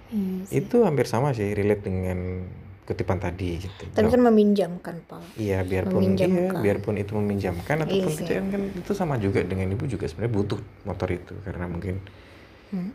[0.08, 0.60] Iya sih.
[0.60, 2.44] itu hampir sama sih relate dengan
[2.82, 5.22] kutipan tadi gitu Tapi kan meminjamkan pak.
[5.34, 6.60] Iya, biarpun iya, meminjamkan.
[6.60, 11.08] biarpun itu meminjamkan ataupun Iya kan itu sama juga dengan ibu juga sebenarnya butuh motor
[11.08, 11.96] itu karena mungkin
[12.68, 12.88] Hmm.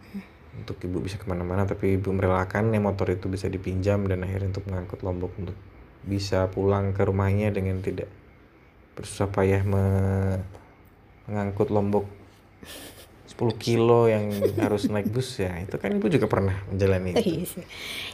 [0.58, 4.50] untuk ibu bisa ke mana-mana tapi ibu merelakan ya motor itu bisa dipinjam dan akhirnya
[4.52, 5.54] untuk mengangkut lombok untuk
[6.02, 8.10] bisa pulang ke rumahnya dengan tidak
[8.94, 10.42] bersusah payah me-
[11.28, 12.08] mengangkut lombok
[13.38, 17.22] 10 kilo yang harus naik bus ya itu kan ibu juga pernah menjalani itu.
[17.22, 17.66] Iya sih.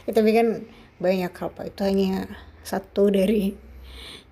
[0.04, 0.68] Ya, tapi kan
[1.00, 2.28] banyak hal pak itu hanya
[2.60, 3.56] satu dari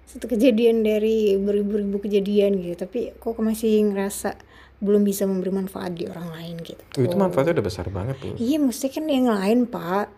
[0.04, 2.76] satu kejadian dari beribu-ribu kejadian gitu.
[2.76, 4.36] Tapi kok masih ngerasa
[4.82, 6.82] belum bisa memberi manfaat di orang lain gitu.
[6.98, 10.10] itu manfaatnya udah besar banget tuh Iya mesti kan yang lain pak.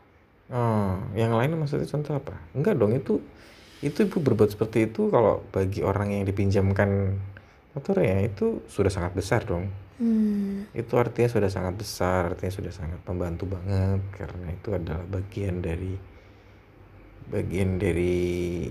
[0.48, 2.35] Oh, yang lain maksudnya contoh apa?
[2.57, 3.20] Enggak dong, itu
[3.85, 7.20] itu ibu berbuat seperti itu kalau bagi orang yang dipinjamkan
[7.74, 9.68] motornya itu sudah sangat besar dong.
[9.98, 10.66] Hmm.
[10.74, 15.94] Itu artinya sudah sangat besar, artinya sudah sangat membantu banget karena itu adalah bagian dari
[17.24, 18.16] bagian dari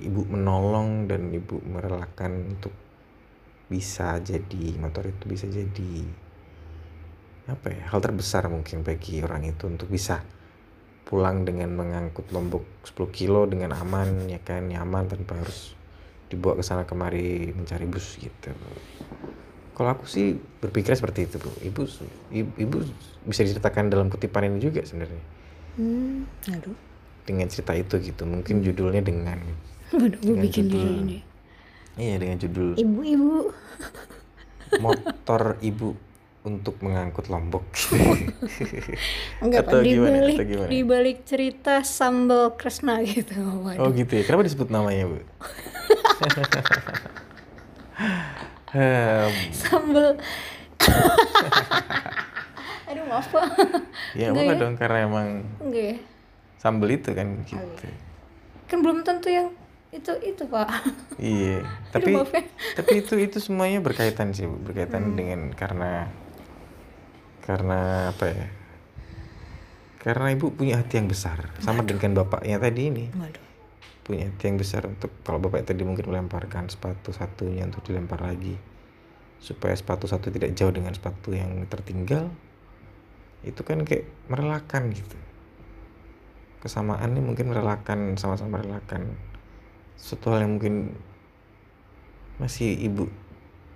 [0.05, 2.73] ibu menolong dan ibu merelakan untuk
[3.65, 6.05] bisa jadi motor itu bisa jadi
[7.49, 10.21] apa ya hal terbesar mungkin bagi orang itu untuk bisa
[11.03, 15.73] pulang dengan mengangkut lombok 10 kilo dengan aman ya kan nyaman tanpa harus
[16.33, 18.49] dibawa ke sana kemari mencari bus gitu
[19.71, 21.81] kalau aku sih berpikir seperti itu bu ibu
[22.55, 22.77] ibu,
[23.23, 25.21] bisa diceritakan dalam kutipan ini juga sebenarnya
[25.73, 26.29] Hmm.
[26.47, 26.77] Aduh.
[27.23, 29.41] dengan cerita itu gitu mungkin judulnya dengan
[29.91, 30.73] Waduh, gue bikin judul.
[30.75, 31.17] diri ini.
[31.95, 33.49] iya dengan judul Ibu-ibu.
[34.75, 35.97] motor ibu
[36.43, 37.63] untuk mengangkut lombok
[39.41, 39.79] Enggak, Atau.
[39.79, 40.17] Di gimana?
[40.19, 40.69] balik, Atau gimana?
[40.69, 43.33] di balik cerita sambal Kresna gitu.
[43.63, 43.79] Waduh.
[43.79, 45.17] oh gitu ya kenapa disebut namanya bu
[48.73, 50.17] Hem, Sambal.
[52.89, 53.45] Aduh, maaf, Pak.
[54.17, 54.59] ya Enggak ya?
[54.59, 55.27] dong karena emang
[55.61, 55.95] Enggak ya?
[56.57, 57.87] sambel itu kan gitu
[58.65, 59.51] Kan belum tentu yang
[59.91, 60.67] itu itu, Pak.
[61.21, 61.61] iya
[61.93, 62.41] tapi maaf ya.
[62.73, 66.09] tapi itu itu semuanya berkaitan sih berkaitan dengan karena
[67.45, 68.47] karena apa ya
[69.99, 73.43] karena ibu punya hati yang besar sama dengan bapaknya tadi ini Waduh.
[74.03, 78.59] Punya hati yang besar untuk kalau bapak tadi mungkin melemparkan sepatu satunya untuk dilempar lagi.
[79.39, 82.31] Supaya sepatu satu tidak jauh dengan sepatu yang tertinggal
[83.43, 85.15] itu kan kayak merelakan gitu.
[86.63, 89.15] Kesamaan ini mungkin merelakan sama-sama merelakan.
[89.99, 90.95] Suatu hal yang mungkin
[92.39, 93.07] masih ibu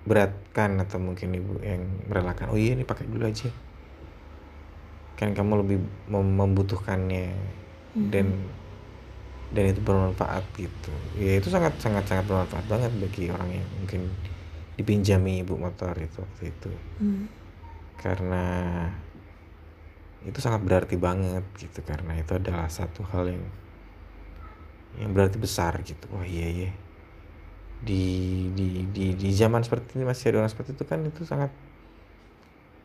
[0.07, 3.51] beratkan atau mungkin ibu yang merelakan oh iya ini pakai dulu aja.
[5.19, 7.35] Kan kamu lebih mem- membutuhkannya
[8.07, 8.27] dan
[9.53, 10.91] dan itu bermanfaat gitu.
[11.15, 14.11] Ya itu sangat sangat sangat bermanfaat banget bagi orang yang mungkin
[14.77, 16.71] dipinjami ibu motor itu waktu itu.
[17.01, 17.25] Hmm.
[17.97, 18.45] karena
[20.21, 23.41] itu sangat berarti banget gitu karena itu adalah satu hal yang
[25.01, 26.05] yang berarti besar gitu.
[26.13, 26.71] Wah iya iya.
[27.81, 28.03] Di
[28.53, 31.49] di di di zaman seperti ini masih ada orang seperti itu kan itu sangat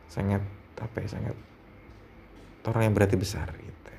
[0.09, 0.41] sangat
[0.77, 1.35] apa ya sangat
[2.69, 3.89] orang yang berarti besar gitu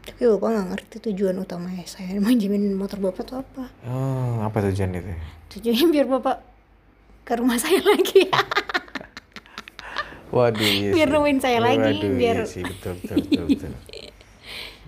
[0.00, 3.68] Tapi Bapak nggak ngerti tujuan utamanya saya manjamin motor Bapak tuh apa.
[3.84, 5.12] oh apa tujuan itu
[5.50, 6.36] Tujuannya biar Bapak
[7.22, 8.26] ke rumah saya lagi.
[10.30, 13.72] Waduh, iya Biar nemuin saya lagi, Waduh, biar- iya sih, betul, betul, betul, betul.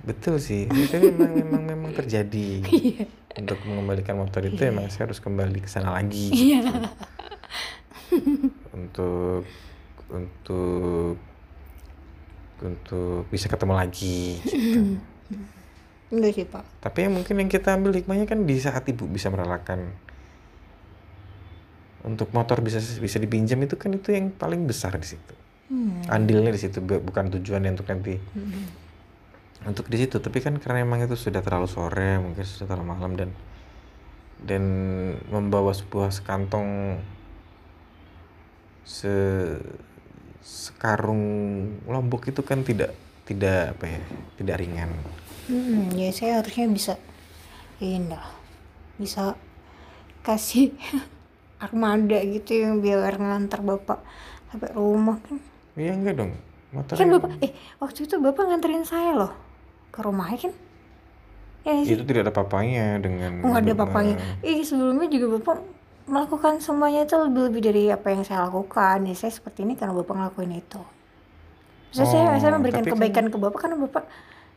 [0.03, 2.63] betul sih, itu memang memang memang terjadi.
[2.65, 3.05] Iya.
[3.35, 6.31] Untuk mengembalikan motor itu emang saya harus kembali ke sana lagi.
[6.31, 6.63] Iya.
[6.63, 6.89] gitu.
[8.73, 9.43] Untuk
[10.09, 11.17] untuk
[12.63, 14.39] untuk bisa ketemu lagi.
[14.43, 14.99] Gitu.
[16.13, 16.65] Enggak sih Pak.
[16.85, 19.91] Tapi yang mungkin yang kita ambil hikmahnya kan di saat ibu bisa merelakan
[22.03, 25.35] untuk motor bisa bisa dipinjam itu kan itu yang paling besar di situ.
[25.73, 26.05] Hmm.
[26.13, 28.21] andilnya di situ bu- bukan tujuannya untuk nanti
[29.65, 33.17] untuk di situ tapi kan karena emang itu sudah terlalu sore mungkin sudah terlalu malam
[33.17, 33.31] dan
[34.45, 34.63] dan
[35.33, 37.01] membawa sebuah sekantong
[38.85, 39.09] se
[40.43, 41.23] sekarung
[41.87, 42.93] lombok itu kan tidak
[43.25, 44.01] tidak apa ya
[44.39, 44.91] tidak ringan
[45.43, 46.95] Hmm, ya saya harusnya bisa
[47.83, 48.31] ini lah.
[48.95, 49.35] Bisa
[50.23, 50.71] kasih
[51.65, 53.99] armada gitu yang biar ngantar Bapak
[54.51, 55.39] sampai rumah kan.
[55.75, 56.33] iya enggak dong
[56.71, 57.53] motor Kan Bapak eh
[57.83, 59.33] waktu itu Bapak nganterin saya loh
[59.91, 60.53] ke rumahnya kan.
[61.63, 64.19] Ya itu tidak ada papanya dengan Oh, ada papanya.
[64.43, 65.57] Ih, sebelumnya juga Bapak
[66.05, 69.05] melakukan semuanya itu lebih-lebih dari apa yang saya lakukan.
[69.05, 70.83] Ya, saya seperti ini karena Bapak ngelakuin itu.
[71.89, 74.05] Maksudnya saya, Oh, saya memberikan tapi kan- kebaikan ke Bapak karena Bapak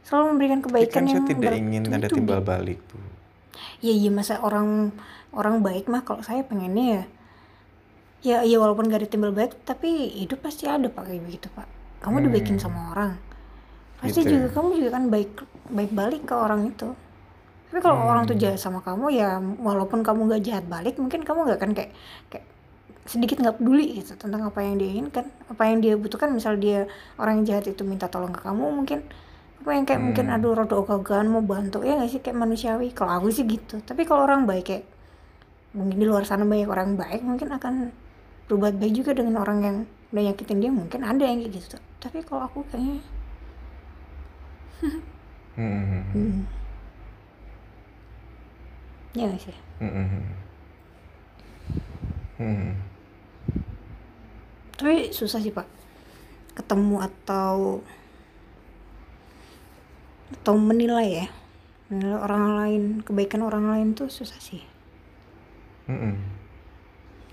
[0.02, 3.02] selalu memberikan kebaikan kan saya yang tidak ingin ada timbal balik bu
[3.82, 4.94] Ya iya masa orang
[5.32, 7.04] orang baik mah kalau saya pengennya ya
[8.24, 11.66] ya ya walaupun gak ada timbal balik tapi hidup pasti ada pak kayak begitu pak
[12.00, 13.18] kamu dibaikin sama orang
[14.00, 14.24] pasti Hmm.
[14.24, 14.54] Gitu juga ya.
[14.54, 15.30] kamu juga kan baik
[15.68, 16.88] baik balik ke orang itu
[17.76, 18.32] tapi kalau orang Hmm.
[18.32, 21.92] tuh jahat sama kamu ya walaupun kamu gak jahat balik mungkin kamu gak akan kayak
[22.32, 22.48] kayak
[23.04, 26.88] sedikit nggak peduli gitu tentang apa yang dia inginkan apa yang dia butuhkan misal dia
[27.20, 29.04] orang yang jahat itu minta tolong ke kamu mungkin
[29.60, 30.40] apa yang kayak mungkin Hmm.
[30.40, 34.08] aduh rodo ogah-ogahan mau bantu ya nggak sih kayak manusiawi kalau aku sih gitu tapi
[34.08, 34.86] kalau orang baik kayak
[35.76, 37.92] mungkin di luar sana banyak orang baik mungkin akan
[38.48, 39.78] berbuat baik juga dengan orang yang
[40.16, 43.04] udah nyakitin dia mungkin ada yang kayak gitu tapi kalau aku kayaknya
[45.60, 46.04] Hmm.
[46.16, 46.65] hmm.
[49.16, 50.24] Ya nggak sih Hmm.
[52.36, 52.72] Hmm.
[54.76, 55.68] tapi susah sih pak
[56.56, 57.80] ketemu atau
[60.32, 61.28] atau menilai ya
[61.88, 64.64] menilai orang lain kebaikan orang lain tuh susah sih
[65.86, 66.18] Hmm.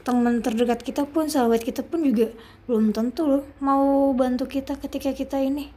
[0.05, 2.29] teman terdekat kita pun sahabat kita pun juga
[2.69, 5.73] belum tentu loh mau bantu kita ketika kita ini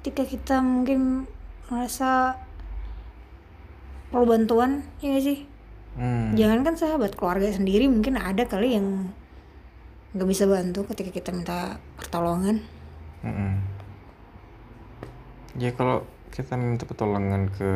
[0.00, 1.28] ketika kita mungkin
[1.68, 2.38] merasa
[4.16, 5.38] perlu bantuan ya gak sih
[5.96, 6.36] Hmm.
[6.36, 9.08] jangan kan sahabat keluarga sendiri mungkin ada kali yang
[10.12, 12.60] nggak bisa bantu ketika kita minta pertolongan
[13.24, 13.52] Mm-mm.
[15.56, 16.04] Ya kalau
[16.36, 17.72] kita minta pertolongan ke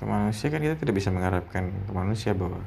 [0.00, 2.64] ke manusia kan kita tidak bisa mengharapkan ke manusia bahwa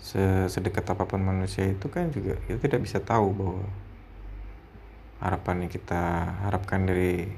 [0.00, 3.64] se- sedekat apa pun manusia itu kan juga kita tidak bisa tahu bahwa
[5.20, 7.28] harapan yang kita harapkan dari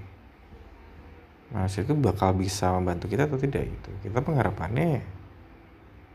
[1.54, 3.90] manusia itu bakal bisa membantu kita atau tidak gitu.
[4.10, 4.98] Kita pengharapannya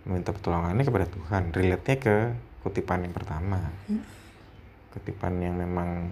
[0.04, 2.15] meminta pertolongannya kepada Tuhan relate-nya ke
[2.60, 3.71] kutipan yang pertama.
[4.91, 6.12] Kutipan yang memang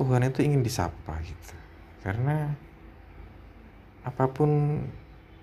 [0.00, 1.54] Tuhan itu ingin disapa gitu.
[2.00, 2.56] Karena
[4.08, 4.80] apa pun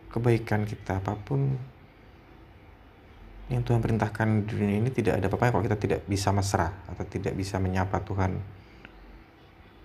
[0.09, 1.53] kebaikan kita apa pun
[3.53, 7.05] yang Tuhan perintahkan di dunia ini tidak ada apa-apa kalau kita tidak bisa mesra atau
[7.05, 8.41] tidak bisa menyapa Tuhan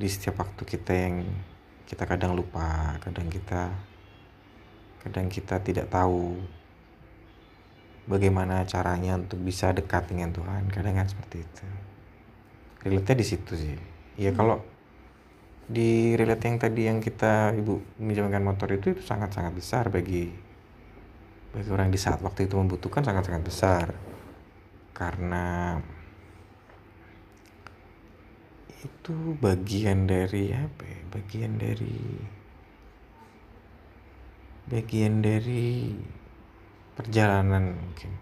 [0.00, 1.28] di setiap waktu kita yang
[1.90, 3.74] kita kadang lupa, kadang kita
[5.02, 6.38] kadang kita tidak tahu
[8.06, 10.70] bagaimana caranya untuk bisa dekat dengan Tuhan.
[10.70, 11.66] Kadang kan seperti itu.
[12.86, 13.74] Relate-nya di situ sih.
[14.14, 14.62] Ya kalau
[15.70, 20.30] di relate yang tadi yang kita ibu minjamkan motor itu itu sangat-sangat besar bagi
[21.50, 23.86] bagi orang di saat waktu itu membutuhkan sangat-sangat besar
[24.94, 25.78] karena
[28.80, 31.00] itu bagian dari apa ya?
[31.12, 31.96] bagian dari
[34.70, 35.92] bagian dari
[36.94, 38.12] perjalanan mungkin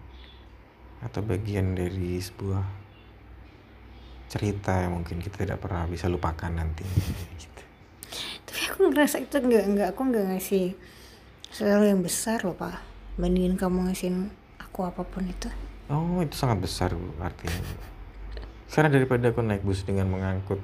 [0.99, 2.65] atau bagian dari sebuah
[4.27, 6.83] cerita yang mungkin kita tidak pernah bisa lupakan nanti
[7.41, 7.63] gitu.
[8.45, 10.65] tapi aku ngerasa itu nggak nggak aku nggak ngasih
[11.49, 12.83] sesuatu yang besar loh pak
[13.15, 15.49] bandingin kamu ngasihin aku apa pun itu
[15.89, 17.63] oh itu sangat besar bu artinya.
[18.69, 20.61] Karena daripada aku naik bus dengan mengangkut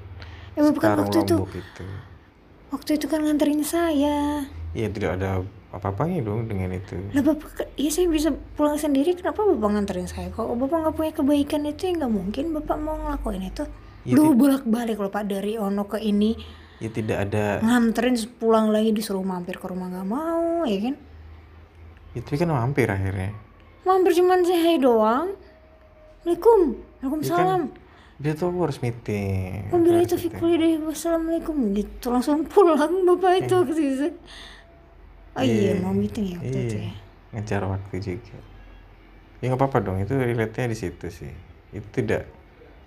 [0.55, 1.35] Ya, Bu, bukan sekarang waktu itu.
[1.59, 1.85] itu.
[2.71, 4.47] Waktu itu kan nganterin saya.
[4.71, 5.43] Ya tidak ada
[5.75, 6.95] apa-apanya dong dengan itu.
[7.11, 9.19] Lah bapak ya saya bisa pulang sendiri.
[9.19, 10.31] Kenapa bapak nganterin saya?
[10.31, 13.63] Kalau bapak nggak punya kebaikan itu ya nggak mungkin bapak mau ngelakuin itu?
[14.07, 16.39] Ya, Duh bolak balik loh pak dari ono ke ini.
[16.79, 17.59] Ya tidak ada.
[17.59, 20.95] Nganterin pulang lagi disuruh mampir ke rumah nggak mau ya kan?
[22.15, 23.35] Itu kan mampir akhirnya.
[23.83, 25.35] Mampir cuman saya doang.
[26.23, 26.59] Assalamualaikum.
[27.03, 27.84] Waalaikumsalam
[28.15, 29.67] dia tuh aku harus meeting.
[29.67, 30.79] Harus itu fikul deh.
[30.81, 31.55] Wassalamualaikum.
[31.71, 34.07] Gitu langsung pulang bapak itu ke situ
[35.35, 35.83] oh iya Iya.
[35.83, 36.93] mau meeting ya waktu itu Iya, ya?
[37.35, 38.37] Ngejar waktu juga.
[39.37, 39.97] Ya nggak apa-apa dong.
[39.99, 41.33] Itu relate nya di situ sih.
[41.69, 42.23] Itu tidak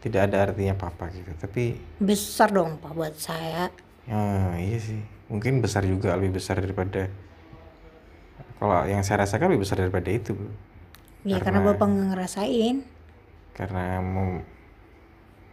[0.01, 1.29] tidak ada artinya apa-apa gitu.
[1.37, 3.69] Tapi besar dong pak buat saya.
[4.09, 4.25] Ya
[4.57, 4.97] iya sih.
[5.29, 7.13] Mungkin besar juga lebih besar daripada
[8.57, 10.49] kalau yang saya rasakan lebih besar daripada itu Bu.
[11.23, 12.77] ya karena Karena- bapak nggak ngerasain.
[13.53, 14.43] karena mo-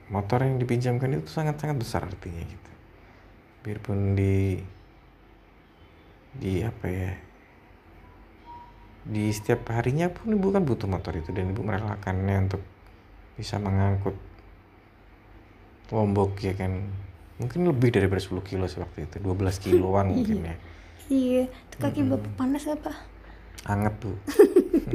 [0.09, 2.71] motor yang dipinjamkan itu sangat-sangat besar artinya gitu.
[3.65, 4.61] Biarpun di
[6.35, 7.11] di apa ya
[9.05, 12.61] di setiap harinya pun ibu kan butuh motor itu dan ibu merelakannya untuk
[13.37, 14.17] bisa mengangkut
[15.93, 16.89] lombok ya kan.
[17.35, 20.55] Mungkin lebih daripada 10 kilo sih waktu itu 12 kiloan mungkin ya.
[21.05, 22.93] Iya itu kaki bapak panas apa
[23.65, 24.13] anget bu.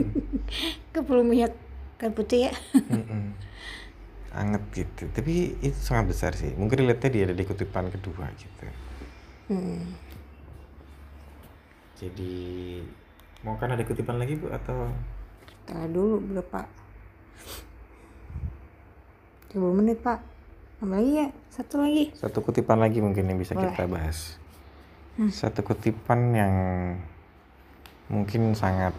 [0.94, 1.54] Ke perlu minyak
[1.98, 2.52] kayu putih ya.
[4.34, 5.10] Anget gitu.
[5.10, 6.52] Tapi itu sangat besar sih.
[6.54, 8.66] Mungkin relate dia ada di kutipan kedua gitu.
[9.50, 9.98] Hmm.
[11.98, 12.32] jadi
[13.42, 14.46] mau kan ada kutipan lagi bu?
[14.48, 14.88] Atau?
[15.66, 16.70] Tahan dulu berapa
[19.50, 20.22] 30 menit pak.
[20.78, 21.28] Tambah lagi ya?
[21.50, 22.14] Satu lagi.
[22.14, 23.74] Satu kutipan lagi mungkin yang bisa Boleh.
[23.74, 24.40] kita bahas
[25.28, 26.54] satu kutipan yang
[28.08, 28.96] mungkin sangat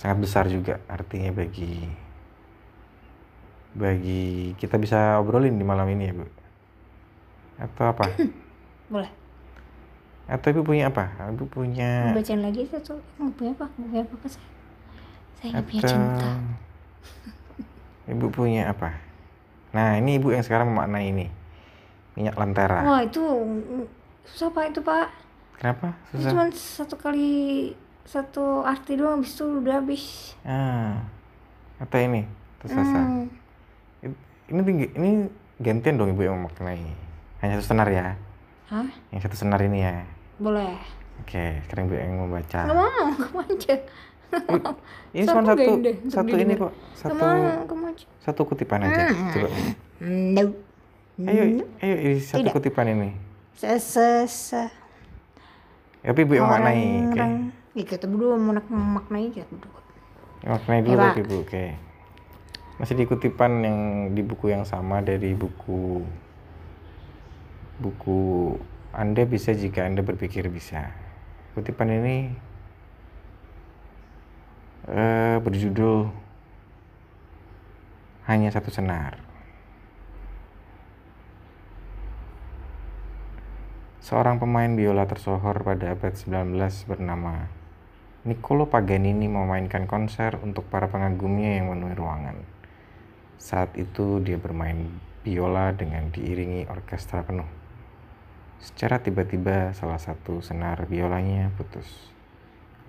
[0.00, 1.84] sangat besar juga artinya bagi
[3.74, 6.26] bagi kita bisa obrolin di malam ini ya bu?
[7.60, 8.04] Atau apa?
[8.90, 9.10] Boleh.
[10.30, 11.10] Atau ibu punya apa?
[11.34, 13.66] Ibu punya bacain lagi satu nggak punya apa?
[13.78, 14.48] Nggak punya apa apa saya?
[15.38, 16.30] Saya nggak punya atau cinta.
[18.14, 18.90] Ibu punya apa?
[19.70, 21.26] Nah ini ibu yang sekarang memaknai ini.
[22.18, 22.82] Minyak lentera.
[22.82, 23.22] Wah itu
[24.26, 25.06] susah pak itu pak.
[25.58, 25.94] Kenapa?
[26.10, 26.30] Itu susah.
[26.34, 27.30] cuma satu kali
[28.02, 30.04] satu arti doang habis itu udah habis.
[30.42, 31.06] Ah.
[31.78, 32.26] Atau ini?
[32.58, 33.30] Tersasa Hmm.
[34.50, 35.10] Ini tinggi ini
[35.62, 36.82] gantian dong ibu yang memaknai.
[37.40, 38.18] Hanya satu senar ya.
[38.68, 38.86] Hah?
[39.14, 40.04] Yang satu senar ini ya.
[40.36, 40.74] Boleh.
[41.22, 42.60] Oke sekarang ibu yang membaca.
[42.66, 43.74] Nggak mau mau aja.
[45.10, 45.72] Ini cuma satu
[46.06, 48.06] satu ini kok satu aja.
[48.22, 49.50] satu kutipan aja coba.
[50.06, 50.42] No
[51.26, 51.42] ayo
[51.82, 52.54] ayo ini satu Tidak.
[52.54, 53.10] kutipan ini.
[53.58, 54.70] Se se se.
[56.06, 57.18] Tapi ibu yang memaknai oke.
[57.18, 57.34] Orang
[57.74, 59.82] ya kita berdua mau nak memaknai kita berdua.
[60.46, 61.04] Maknai dulu Ya, Pak.
[61.10, 61.64] berarti bu, oke.
[62.80, 63.78] Masih di kutipan yang
[64.16, 66.00] di buku yang sama dari buku
[67.76, 68.56] buku
[68.96, 70.88] Anda bisa jika Anda berpikir bisa.
[71.52, 72.32] Kutipan ini
[74.88, 76.08] eh, berjudul
[78.32, 79.20] hanya satu senar.
[84.00, 86.56] Seorang pemain biola tersohor pada abad 19
[86.88, 87.44] bernama
[88.24, 92.59] Niccolo Paganini memainkan konser untuk para pengagumnya yang memenuhi ruangan.
[93.40, 94.92] Saat itu dia bermain
[95.24, 97.48] biola dengan diiringi orkestra penuh.
[98.60, 101.88] Secara tiba-tiba salah satu senar biolanya putus.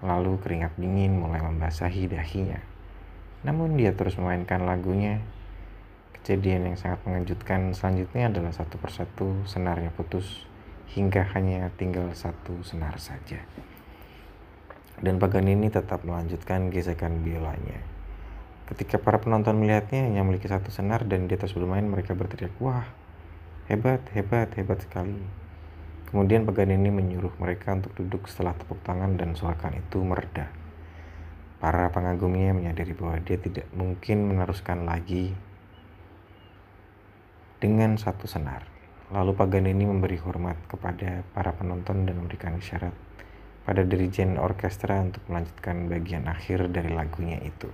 [0.03, 2.59] Lalu keringat dingin mulai membasahi dahinya.
[3.47, 5.23] Namun dia terus memainkan lagunya.
[6.19, 10.43] Kejadian yang sangat mengejutkan selanjutnya adalah satu persatu senarnya putus
[10.91, 13.39] hingga hanya tinggal satu senar saja.
[14.99, 17.90] Dan Paganini tetap melanjutkan gesekan biolanya.
[18.71, 22.87] Ketika para penonton melihatnya hanya memiliki satu senar dan dia terus bermain, mereka berteriak, "Wah,
[23.67, 25.19] hebat, hebat, hebat sekali!"
[26.07, 30.47] Kemudian Paganini menyuruh mereka untuk duduk setelah tepuk tangan dan suarakan itu mereda.
[31.59, 35.35] Para pengagumnya menyadari bahwa dia tidak mungkin meneruskan lagi
[37.59, 38.63] dengan satu senar.
[39.11, 42.95] Lalu Paganini memberi hormat kepada para penonton dan memberikan isyarat
[43.67, 47.67] pada dirijen orkestra untuk melanjutkan bagian akhir dari lagunya itu.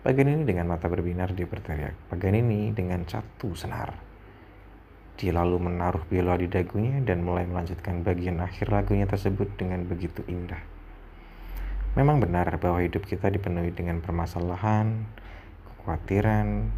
[0.00, 3.92] Paganini dengan mata berbinar dia berteriak, Paganini dengan satu senar.
[5.20, 10.24] Dia lalu menaruh biola di dagunya dan mulai melanjutkan bagian akhir lagunya tersebut dengan begitu
[10.24, 10.64] indah.
[12.00, 15.04] Memang benar bahwa hidup kita dipenuhi dengan permasalahan,
[15.68, 16.72] kekhawatiran,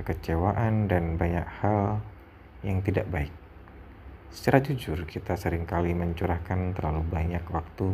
[0.00, 2.00] kekecewaan, dan banyak hal
[2.64, 3.34] yang tidak baik.
[4.32, 7.92] Secara jujur, kita sering kali mencurahkan terlalu banyak waktu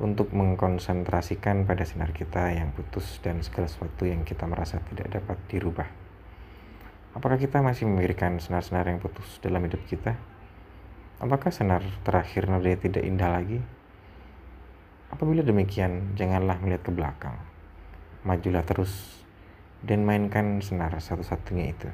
[0.00, 5.36] untuk mengkonsentrasikan pada sinar kita yang putus dan segala sesuatu yang kita merasa tidak dapat
[5.52, 5.88] dirubah.
[7.12, 10.16] Apakah kita masih memikirkan senar-senar yang putus dalam hidup kita?
[11.20, 13.60] Apakah senar terakhir nadanya tidak indah lagi?
[15.12, 17.36] Apabila demikian, janganlah melihat ke belakang.
[18.24, 19.20] Majulah terus
[19.84, 21.90] dan mainkan senar satu-satunya itu.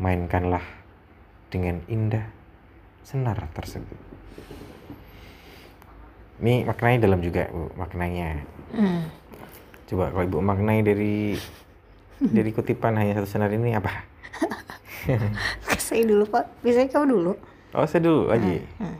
[0.00, 0.64] Mainkanlah
[1.52, 2.32] dengan indah
[3.04, 3.98] senar tersebut.
[6.40, 8.40] Ini maknanya dalam juga, Bu, maknanya.
[8.72, 9.08] Hmm.
[9.88, 11.36] Coba kalau Ibu maknai dari
[12.20, 14.10] dari kutipan hanya satu senar ini apa?
[15.90, 17.32] saya dulu pak biasanya kamu dulu
[17.74, 18.62] oh saya dulu aja hmm.
[18.78, 18.96] hmm.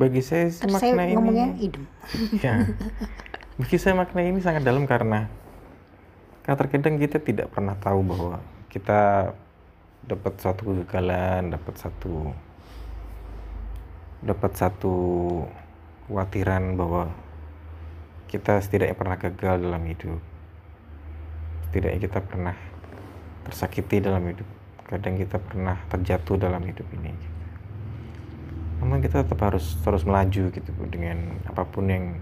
[0.00, 1.84] bagi saya kan makna saya ini ngomongnya idem
[2.44, 2.54] ya
[3.60, 5.28] bagi saya makna ini sangat dalam karena
[6.44, 9.32] karena terkadang kita tidak pernah tahu bahwa kita
[10.04, 12.32] dapat satu kegagalan dapat satu
[14.24, 14.96] dapat satu
[16.08, 17.12] khawatiran bahwa
[18.28, 20.20] kita setidaknya pernah gagal dalam hidup.
[21.68, 22.56] Setidaknya kita pernah
[23.46, 24.48] tersakiti dalam hidup.
[24.84, 27.14] Kadang kita pernah terjatuh dalam hidup ini.
[28.82, 32.20] Namun kita tetap harus terus melaju gitu dengan apa pun yang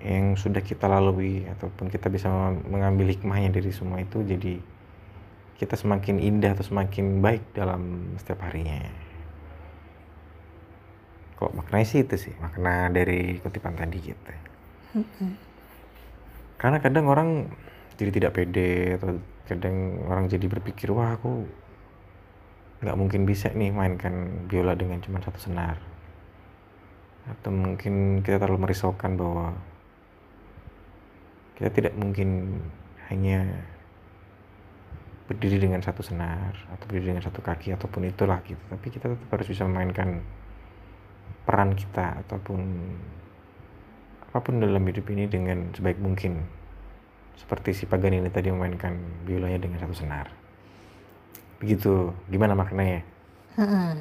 [0.00, 2.32] yang sudah kita lalui ataupun kita bisa
[2.64, 4.56] mengambil hikmahnya dari semua itu jadi
[5.60, 8.80] kita semakin indah atau semakin baik dalam setiap harinya
[11.40, 14.32] kok maknanya sih itu sih makna dari kutipan tadi gitu.
[16.60, 17.48] Karena kadang orang
[17.96, 19.16] jadi tidak pede atau
[19.48, 21.48] kadang orang jadi berpikir wah aku
[22.84, 25.80] nggak mungkin bisa nih mainkan biola dengan cuma satu senar.
[27.24, 29.56] Atau mungkin kita terlalu merisaukan bahwa
[31.56, 32.60] kita tidak mungkin
[33.08, 33.64] hanya
[35.24, 38.60] berdiri dengan satu senar atau berdiri dengan satu kaki ataupun itulah gitu.
[38.68, 40.20] Tapi kita tetap harus bisa memainkan
[41.50, 42.62] peran kita ataupun
[44.30, 46.46] apa pun dalam hidup ini dengan sebaik mungkin
[47.34, 48.94] seperti si Paganini tadi memainkan
[49.26, 50.30] biolanya dengan satu senar.
[51.58, 53.02] Begitu, gimana maknanya?
[53.58, 53.98] Hmm.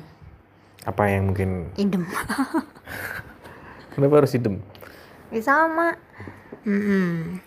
[0.86, 2.06] Apa yang mungkin idem?
[3.97, 4.62] Kenapa harus idem?
[5.34, 5.97] Ya sama.
[6.70, 7.41] Hmm.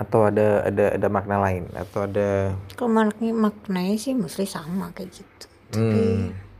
[0.00, 5.12] Atau ada ada ada makna lain atau ada Kalau maknanya, maknanya sih mesti sama kayak
[5.12, 5.46] gitu.
[5.76, 6.00] Tapi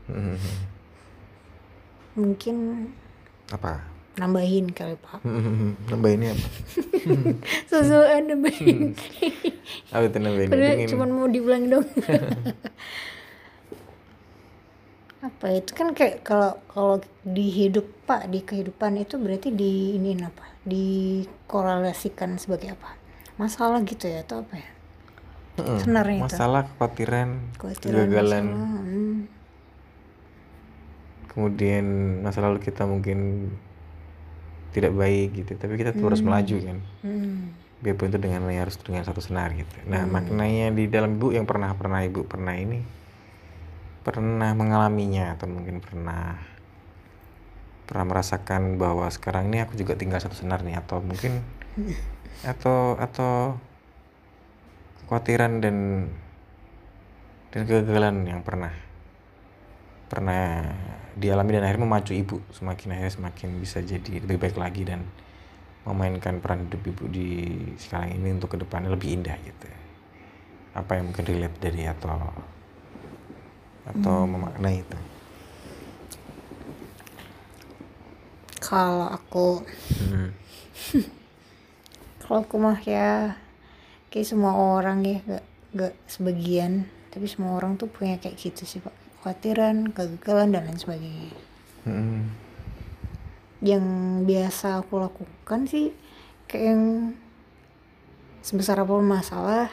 [0.05, 0.13] hmm.
[0.13, 0.37] Hmm.
[2.15, 2.89] Mungkin
[3.51, 3.95] apa?
[4.15, 5.19] nambahin kali pak.
[5.91, 6.47] Nambahinnya apa?
[7.69, 8.95] Susuan nambahin.
[9.91, 10.49] Apa itu nambahin?
[10.51, 11.87] Padahal cuma mau dibilang dong.
[15.25, 15.73] Apa itu?
[15.73, 22.37] Kan kayak kalau kalau di hidup pak di kehidupan itu berarti di ini apa dikorelasikan
[22.37, 22.93] sebagai apa?
[23.41, 24.69] Masalah gitu ya atau apa ya?
[25.81, 26.77] Sebenarnya masalah itu.
[26.77, 28.45] kekhawatiran kegagalan.
[28.53, 29.34] hmm.
[31.35, 31.85] Kemudian
[32.23, 33.51] masa lalu kita mungkin
[34.71, 35.99] tidak baik gitu tapi kita hmm.
[35.99, 37.35] terus melaju kan hmm.
[37.83, 40.11] biarpun itu dengan harus dengan satu senar gitu nah hmm.
[40.15, 42.79] maknanya di dalam ibu yang pernah pernah ibu pernah ini
[44.07, 46.39] pernah mengalaminya atau mungkin pernah
[47.85, 51.43] pernah merasakan bahwa sekarang ini aku juga tinggal satu senar nih atau mungkin
[52.51, 53.59] atau atau
[55.05, 55.77] kekhawatiran dan
[57.53, 58.73] dan kegagalan yang pernah
[60.09, 60.69] pernah
[61.15, 62.37] dialami dan akhirnya memacu ibu.
[62.51, 65.07] Semakin akhirnya semakin bisa jadi lebih baik lagi dan
[65.87, 67.27] memainkan peran hidup ibu di
[67.79, 69.67] sekarang ini untuk ke depannya lebih indah gitu.
[70.75, 72.11] Apa yang mungkin relate dari atau
[73.87, 74.97] atau memaknai itu?
[78.59, 79.63] Kalau aku.
[80.03, 80.29] Hmm.
[82.25, 83.37] kalau aku mah ya
[84.09, 86.89] kayak semua orang ya gak, gak sebagian.
[87.13, 91.33] Tapi semua orang tuh punya kayak gitu sih pak kekhawatiran kegagalan dan lain sebagainya
[91.85, 92.29] Hmm.
[93.61, 93.85] yang
[94.21, 95.93] biasa aku lakukan sih
[96.45, 96.83] kayak yang
[98.45, 99.69] sebesar apa pun masalah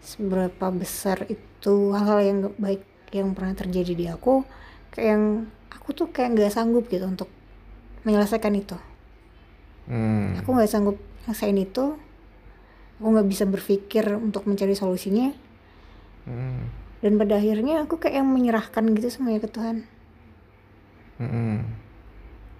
[0.00, 2.80] seberapa besar itu hal-hal yang baik
[3.12, 4.44] yang pernah terjadi di aku
[4.88, 5.24] kayak yang
[5.68, 7.28] aku tuh kayak nggak sanggup gitu untuk
[8.08, 8.76] menyelesaikan itu
[9.84, 10.32] Hmm.
[10.40, 10.96] aku nggak sanggup
[11.28, 11.96] nyelesain itu
[12.96, 15.32] aku nggak bisa berpikir untuk mencari solusinya
[16.24, 16.85] Hmm.
[17.04, 19.84] Dan pada akhirnya aku kayak yang menyerahkan gitu semuanya ke Tuhan.
[21.20, 21.76] Hmm.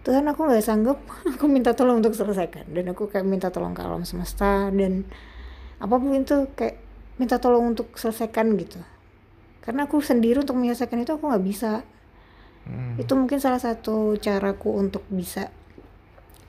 [0.04, 1.02] Tuhan aku nggak sanggup.
[1.34, 2.70] Aku minta tolong untuk selesaikan.
[2.70, 4.70] Dan aku kayak minta tolong ke alam semesta.
[4.70, 5.02] Dan
[5.82, 6.78] apa pun itu kayak
[7.18, 8.78] minta tolong untuk selesaikan gitu.
[9.66, 11.82] Karena aku sendiri untuk menyelesaikan itu aku nggak bisa.
[12.66, 12.98] Hmm.
[12.98, 15.54] itu mungkin salah satu caraku untuk bisa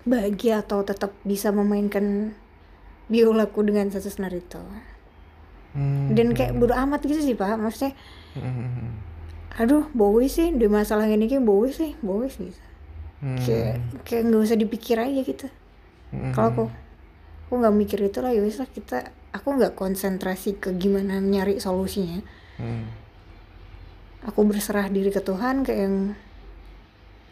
[0.01, 2.33] bahagia atau tetap bisa memainkan
[3.05, 4.57] biolaku dengan satu senar itu
[5.77, 6.09] Hmm.
[6.11, 7.93] dan kayak bodo amat gitu sih pak maksudnya
[8.33, 8.97] Hmm.
[9.53, 12.61] aduh bowe sih di masalah ini kayak bowe sih bowe sih gitu.
[13.17, 13.37] Hmm.
[13.37, 15.47] kayak kayak nggak usah dipikir aja gitu
[16.09, 16.33] Hmm.
[16.33, 16.63] kalau aku
[17.45, 18.97] aku nggak mikir itu lah ya lah kita
[19.29, 22.25] aku nggak konsentrasi ke gimana nyari solusinya
[22.57, 22.89] Hmm.
[24.25, 25.97] aku berserah diri ke Tuhan kayak yang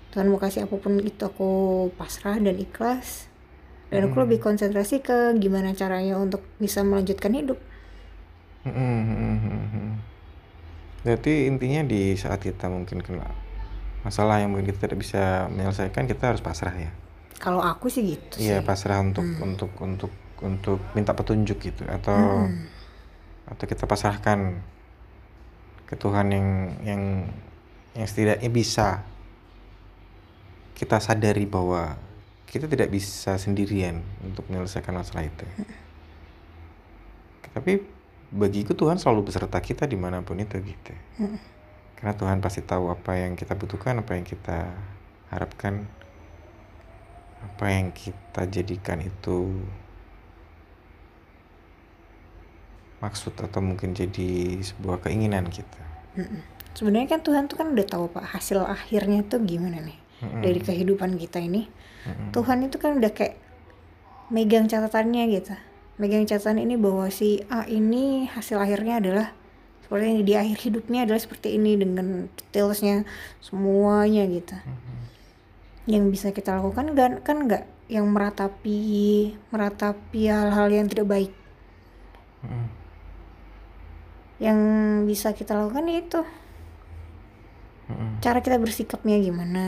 [0.10, 1.50] Tuhan mau kasih apa pun itu aku
[1.94, 3.26] pasrah dan ikhlas
[3.90, 4.24] dan aku Hmm.
[4.26, 7.58] lebih konsentrasi ke gimana caranya untuk bisa melanjutkan hidup
[8.66, 9.92] Hmm, hmm, hmm, hmm, hmm.
[11.06, 13.30] Berarti intinya di saat kita mungkin kena
[14.02, 16.92] masalah yang mungkin kita tidak bisa menyelesaikan, kita harus pasrah ya.
[17.36, 22.48] kalau aku sih gitu Iya, sih pasrah untuk untuk untuk untuk minta petunjuk gitu atau
[22.48, 22.66] Hmm.
[23.46, 24.56] atau kita pasrahkan
[25.86, 26.48] ke Tuhan yang
[26.82, 27.02] yang
[27.94, 29.04] yang setidaknya bisa
[30.74, 32.00] kita sadari bahwa
[32.48, 35.46] kita tidak bisa sendirian untuk menyelesaikan masalah itu.
[37.52, 37.84] Tapi
[38.32, 40.94] bagiku Tuhan selalu beserta kita di mana pun itu gitu.
[41.96, 44.76] Karena Tuhan pasti tahu apa yang kita butuhkan, apa yang kita
[45.32, 45.88] harapkan,
[47.42, 49.64] apa yang kita jadikan itu
[53.04, 55.84] maksud atau mungkin jadi sebuah keinginan kita.
[56.76, 60.42] sebenarnya kan Tuhan tuh kan udah tahu pak hasil akhirnya tuh gimana nih Mm-mm.
[60.44, 61.72] dari kehidupan kita ini
[62.06, 62.36] Mm-mm.
[62.36, 63.40] Tuhan itu kan udah kayak
[64.32, 65.56] megang catatannya gitu
[65.96, 69.28] megang catatan ini bahwa si A ini hasil akhirnya adalah
[69.86, 73.06] seperti ini di akhir hidupnya adalah seperti ini dengan detailsnya
[73.40, 74.58] semuanya gitu.
[75.86, 78.82] Yang bisa kita lakukan kan kan nggak yang meratapi
[79.54, 81.32] meratapi hal-hal yang tidak baik.
[82.46, 82.68] Mm-mm.
[84.36, 84.60] yang
[85.08, 86.22] bisa kita lakukan ya itu.
[87.86, 88.22] Mm-mm.
[88.22, 89.66] cara kita bersikapnya gimana.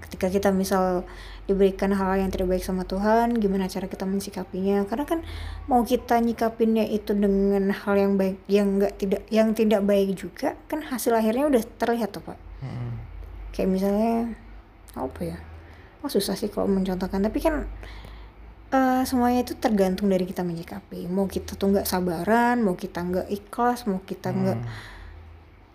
[0.00, 1.04] Ketika kita misal
[1.44, 4.88] diberikan hal yang tidak baik sama Tuhan gimana cara kita mensikapinya.
[4.88, 5.20] Karena kan
[5.68, 10.56] mau kita nyikapinnya itu dengan hal yang baik yang enggak tidak yang tidak baik juga
[10.68, 12.38] kan hasil akhirnya udah terlihat tuh pak.
[12.64, 12.92] Mm-mm.
[13.52, 14.32] kayak misalnya
[14.96, 15.38] apa ya?
[16.00, 17.68] Oh susah sih kalau mencontohkan tapi kan
[18.72, 21.06] eh, semuanya itu tergantung dari kita menyikapi.
[21.12, 24.58] Mau kita tuh nggak sabaran mau kita nggak ikhlas mau kita nggak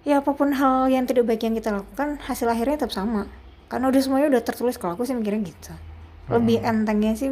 [0.08, 3.28] ya apa pun hal yang tidak baik yang kita lakukan hasil akhirnya tetap sama
[3.70, 5.74] karena udah semuanya udah tertulis kalau aku sih mikirnya gitu.
[6.34, 7.30] Lebih entengnya sih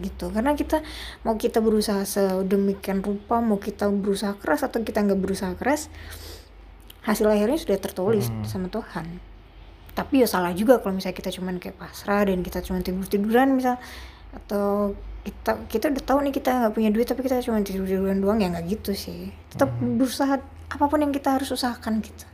[0.00, 0.32] gitu.
[0.32, 0.80] Karena kita
[1.22, 5.92] mau kita berusaha sedemikian rupa mau kita berusaha keras atau kita nggak berusaha keras
[7.04, 9.20] hasil akhirnya sudah tertulis sama Tuhan.
[9.94, 13.54] Tapi ya salah juga kalau misalnya kita cuman kayak pasrah dan kita cuman tidur tiduran
[13.54, 13.76] misal
[14.34, 18.18] atau kita kita udah tahu nih kita nggak punya duit tapi kita cuma tidur tiduran
[18.18, 19.30] doang ya nggak gitu sih.
[19.52, 20.40] Tetap berusaha
[20.74, 22.33] apa pun yang kita harus usahakan gitu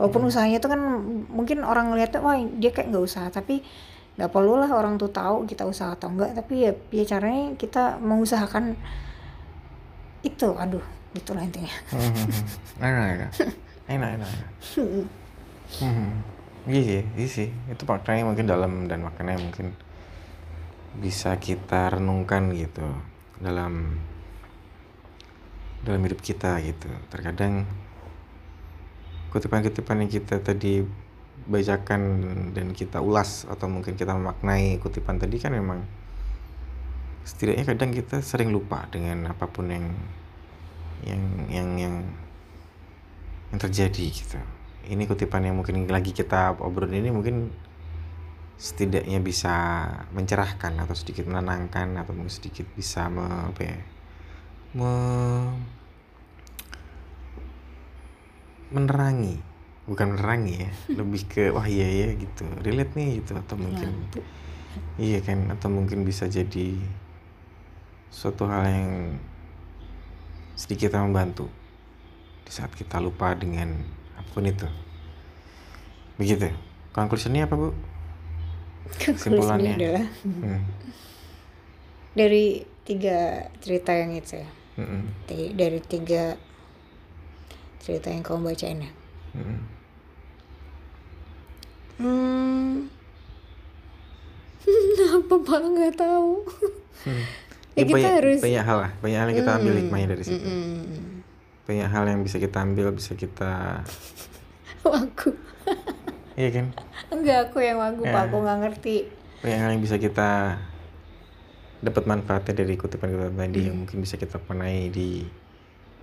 [0.00, 0.80] walaupun usahanya itu kan
[1.28, 3.28] mungkin orang ngeliatnya wah dia kayak nggak usaha.
[3.28, 3.60] Tapi
[4.16, 8.00] nggak perlu lah orang tuh tahu kita usaha atau enggak tapi ya, ya caranya kita
[8.00, 8.80] mengusahakan
[10.24, 10.48] itu.
[10.56, 10.82] Aduh
[11.12, 11.74] gitulah intinya.
[11.92, 12.26] Mhm.
[12.88, 13.30] enak enak.
[13.92, 14.50] Enak enak enak.
[15.84, 16.08] Mhm.
[16.64, 17.48] iya sih iya sih.
[17.68, 19.76] Itu maknanya mungkin dalam dan maknanya mungkin
[20.96, 22.88] bisa kita renungkan gitu
[23.36, 24.00] dalam
[25.84, 26.88] dalam hidup kita gitu.
[27.12, 27.68] Terkadang
[29.30, 30.82] kutipan-kutipan yang kita tadi
[31.46, 32.02] bacakan
[32.52, 35.82] dan kita ulas atau mungkin kita memaknai kutipan tadi kan memang
[37.24, 39.86] setidaknya kadang kita sering lupa dengan apa pun yang
[41.06, 41.96] yang yang yang
[43.50, 44.38] yang terjadi gitu.
[44.90, 47.36] Ini kutipan yang mungkin lagi kita obrolin ini mungkin
[48.60, 49.54] setidaknya bisa
[50.12, 53.76] mencerahkan atau sedikit menenangkan atau mungkin sedikit bisa me, apa ya,
[54.76, 55.79] me-
[58.70, 59.36] menerangi
[59.86, 64.20] bukan menerangi ya lebih ke wah iya ya gitu relate nih gitu atau mungkin Lampu.
[64.96, 66.78] iya kan atau mungkin bisa jadi
[68.10, 68.90] suatu hal yang
[70.54, 71.50] sedikit membantu
[72.46, 73.74] di saat kita lupa dengan
[74.14, 74.66] apa pun itu
[76.14, 76.52] begitu
[76.92, 77.70] conclusionnya apa bu
[78.90, 79.72] Konklusinya Kesimpulannya.
[79.78, 80.60] adalah hmm.
[82.12, 83.18] dari tiga
[83.62, 85.02] cerita yang itu ya Mm-mm.
[85.26, 86.34] Ti- dari tiga
[87.80, 88.90] cerita yang kamu bacain ya?
[89.32, 89.58] Mm-mm.
[91.98, 92.72] hmm.
[95.16, 95.60] Apa pak?
[95.60, 96.32] Nggak tahu.
[97.04, 97.24] Hmm.
[97.70, 98.92] Ya, Ya, kita banyak, harus- banyak hal lah.
[98.98, 100.42] Banyak hal yang kita ambil hikmahnya dari situ.
[100.42, 101.22] Mm-mm.
[101.62, 103.86] banyak hal yang bisa kita ambil bisa kita
[104.82, 105.30] aku
[106.34, 106.74] iya kan?
[107.08, 108.10] Enggak aku yang wagu Ya.
[108.10, 108.22] pak.
[108.26, 109.06] Aku nggak ngerti.
[109.38, 110.58] Banyak hal yang bisa kita
[111.78, 115.22] dapat manfaatnya dari kutipan-kutipan tadi yang mungkin bisa kita panai di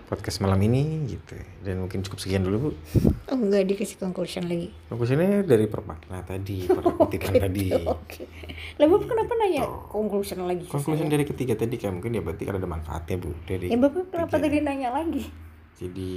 [0.07, 1.35] podcast malam ini gitu.
[1.61, 2.69] Dan mungkin cukup sekian dulu bu.
[3.27, 4.71] Oh enggak dikasih conclusion lagi?
[4.87, 7.75] Fokusnya dari permakna tadi per kutipan tadi.
[7.75, 8.23] oke.
[8.75, 11.13] Lah bapak kenapa nanya conclusion lagi conclusion saya?
[11.13, 14.31] dari ketiga tadi kan mungkin ya berarti kan ada manfaatnya bu dari ya bapak kenapa
[14.33, 14.43] tiga.
[14.43, 15.23] tadi nanya lagi?
[15.77, 16.09] Jadi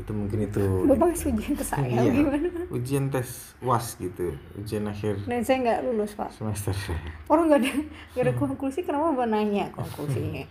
[0.00, 0.62] itu mungkin itu.
[0.86, 2.08] Bapak ngasih ujian ke saya Iya.
[2.08, 2.48] gimana?
[2.70, 3.28] ujian tes
[3.58, 6.30] was gitu ujian akhir dan saya nggak lulus pak.
[6.30, 6.72] semester.
[7.26, 7.70] Orang nggak ada
[8.14, 10.46] nggak ada konklusi kenapa bapak nanya konklusinya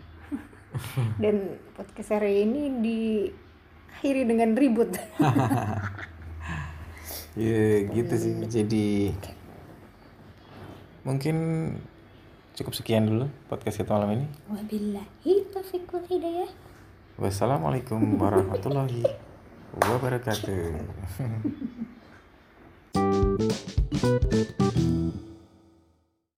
[1.23, 4.91] dan podcast hari ini diakhiri dengan ribut.
[7.31, 8.35] Ya gitu sih.
[8.43, 9.15] Jadi
[11.07, 11.37] mungkin
[12.59, 14.27] cukup sekian dulu podcast kita malam ini.
[14.51, 16.51] Wabillahi taufiq wal hidayah.
[17.15, 19.07] Wassalamualaikum warahmatullahi
[19.79, 20.75] wabarakatuh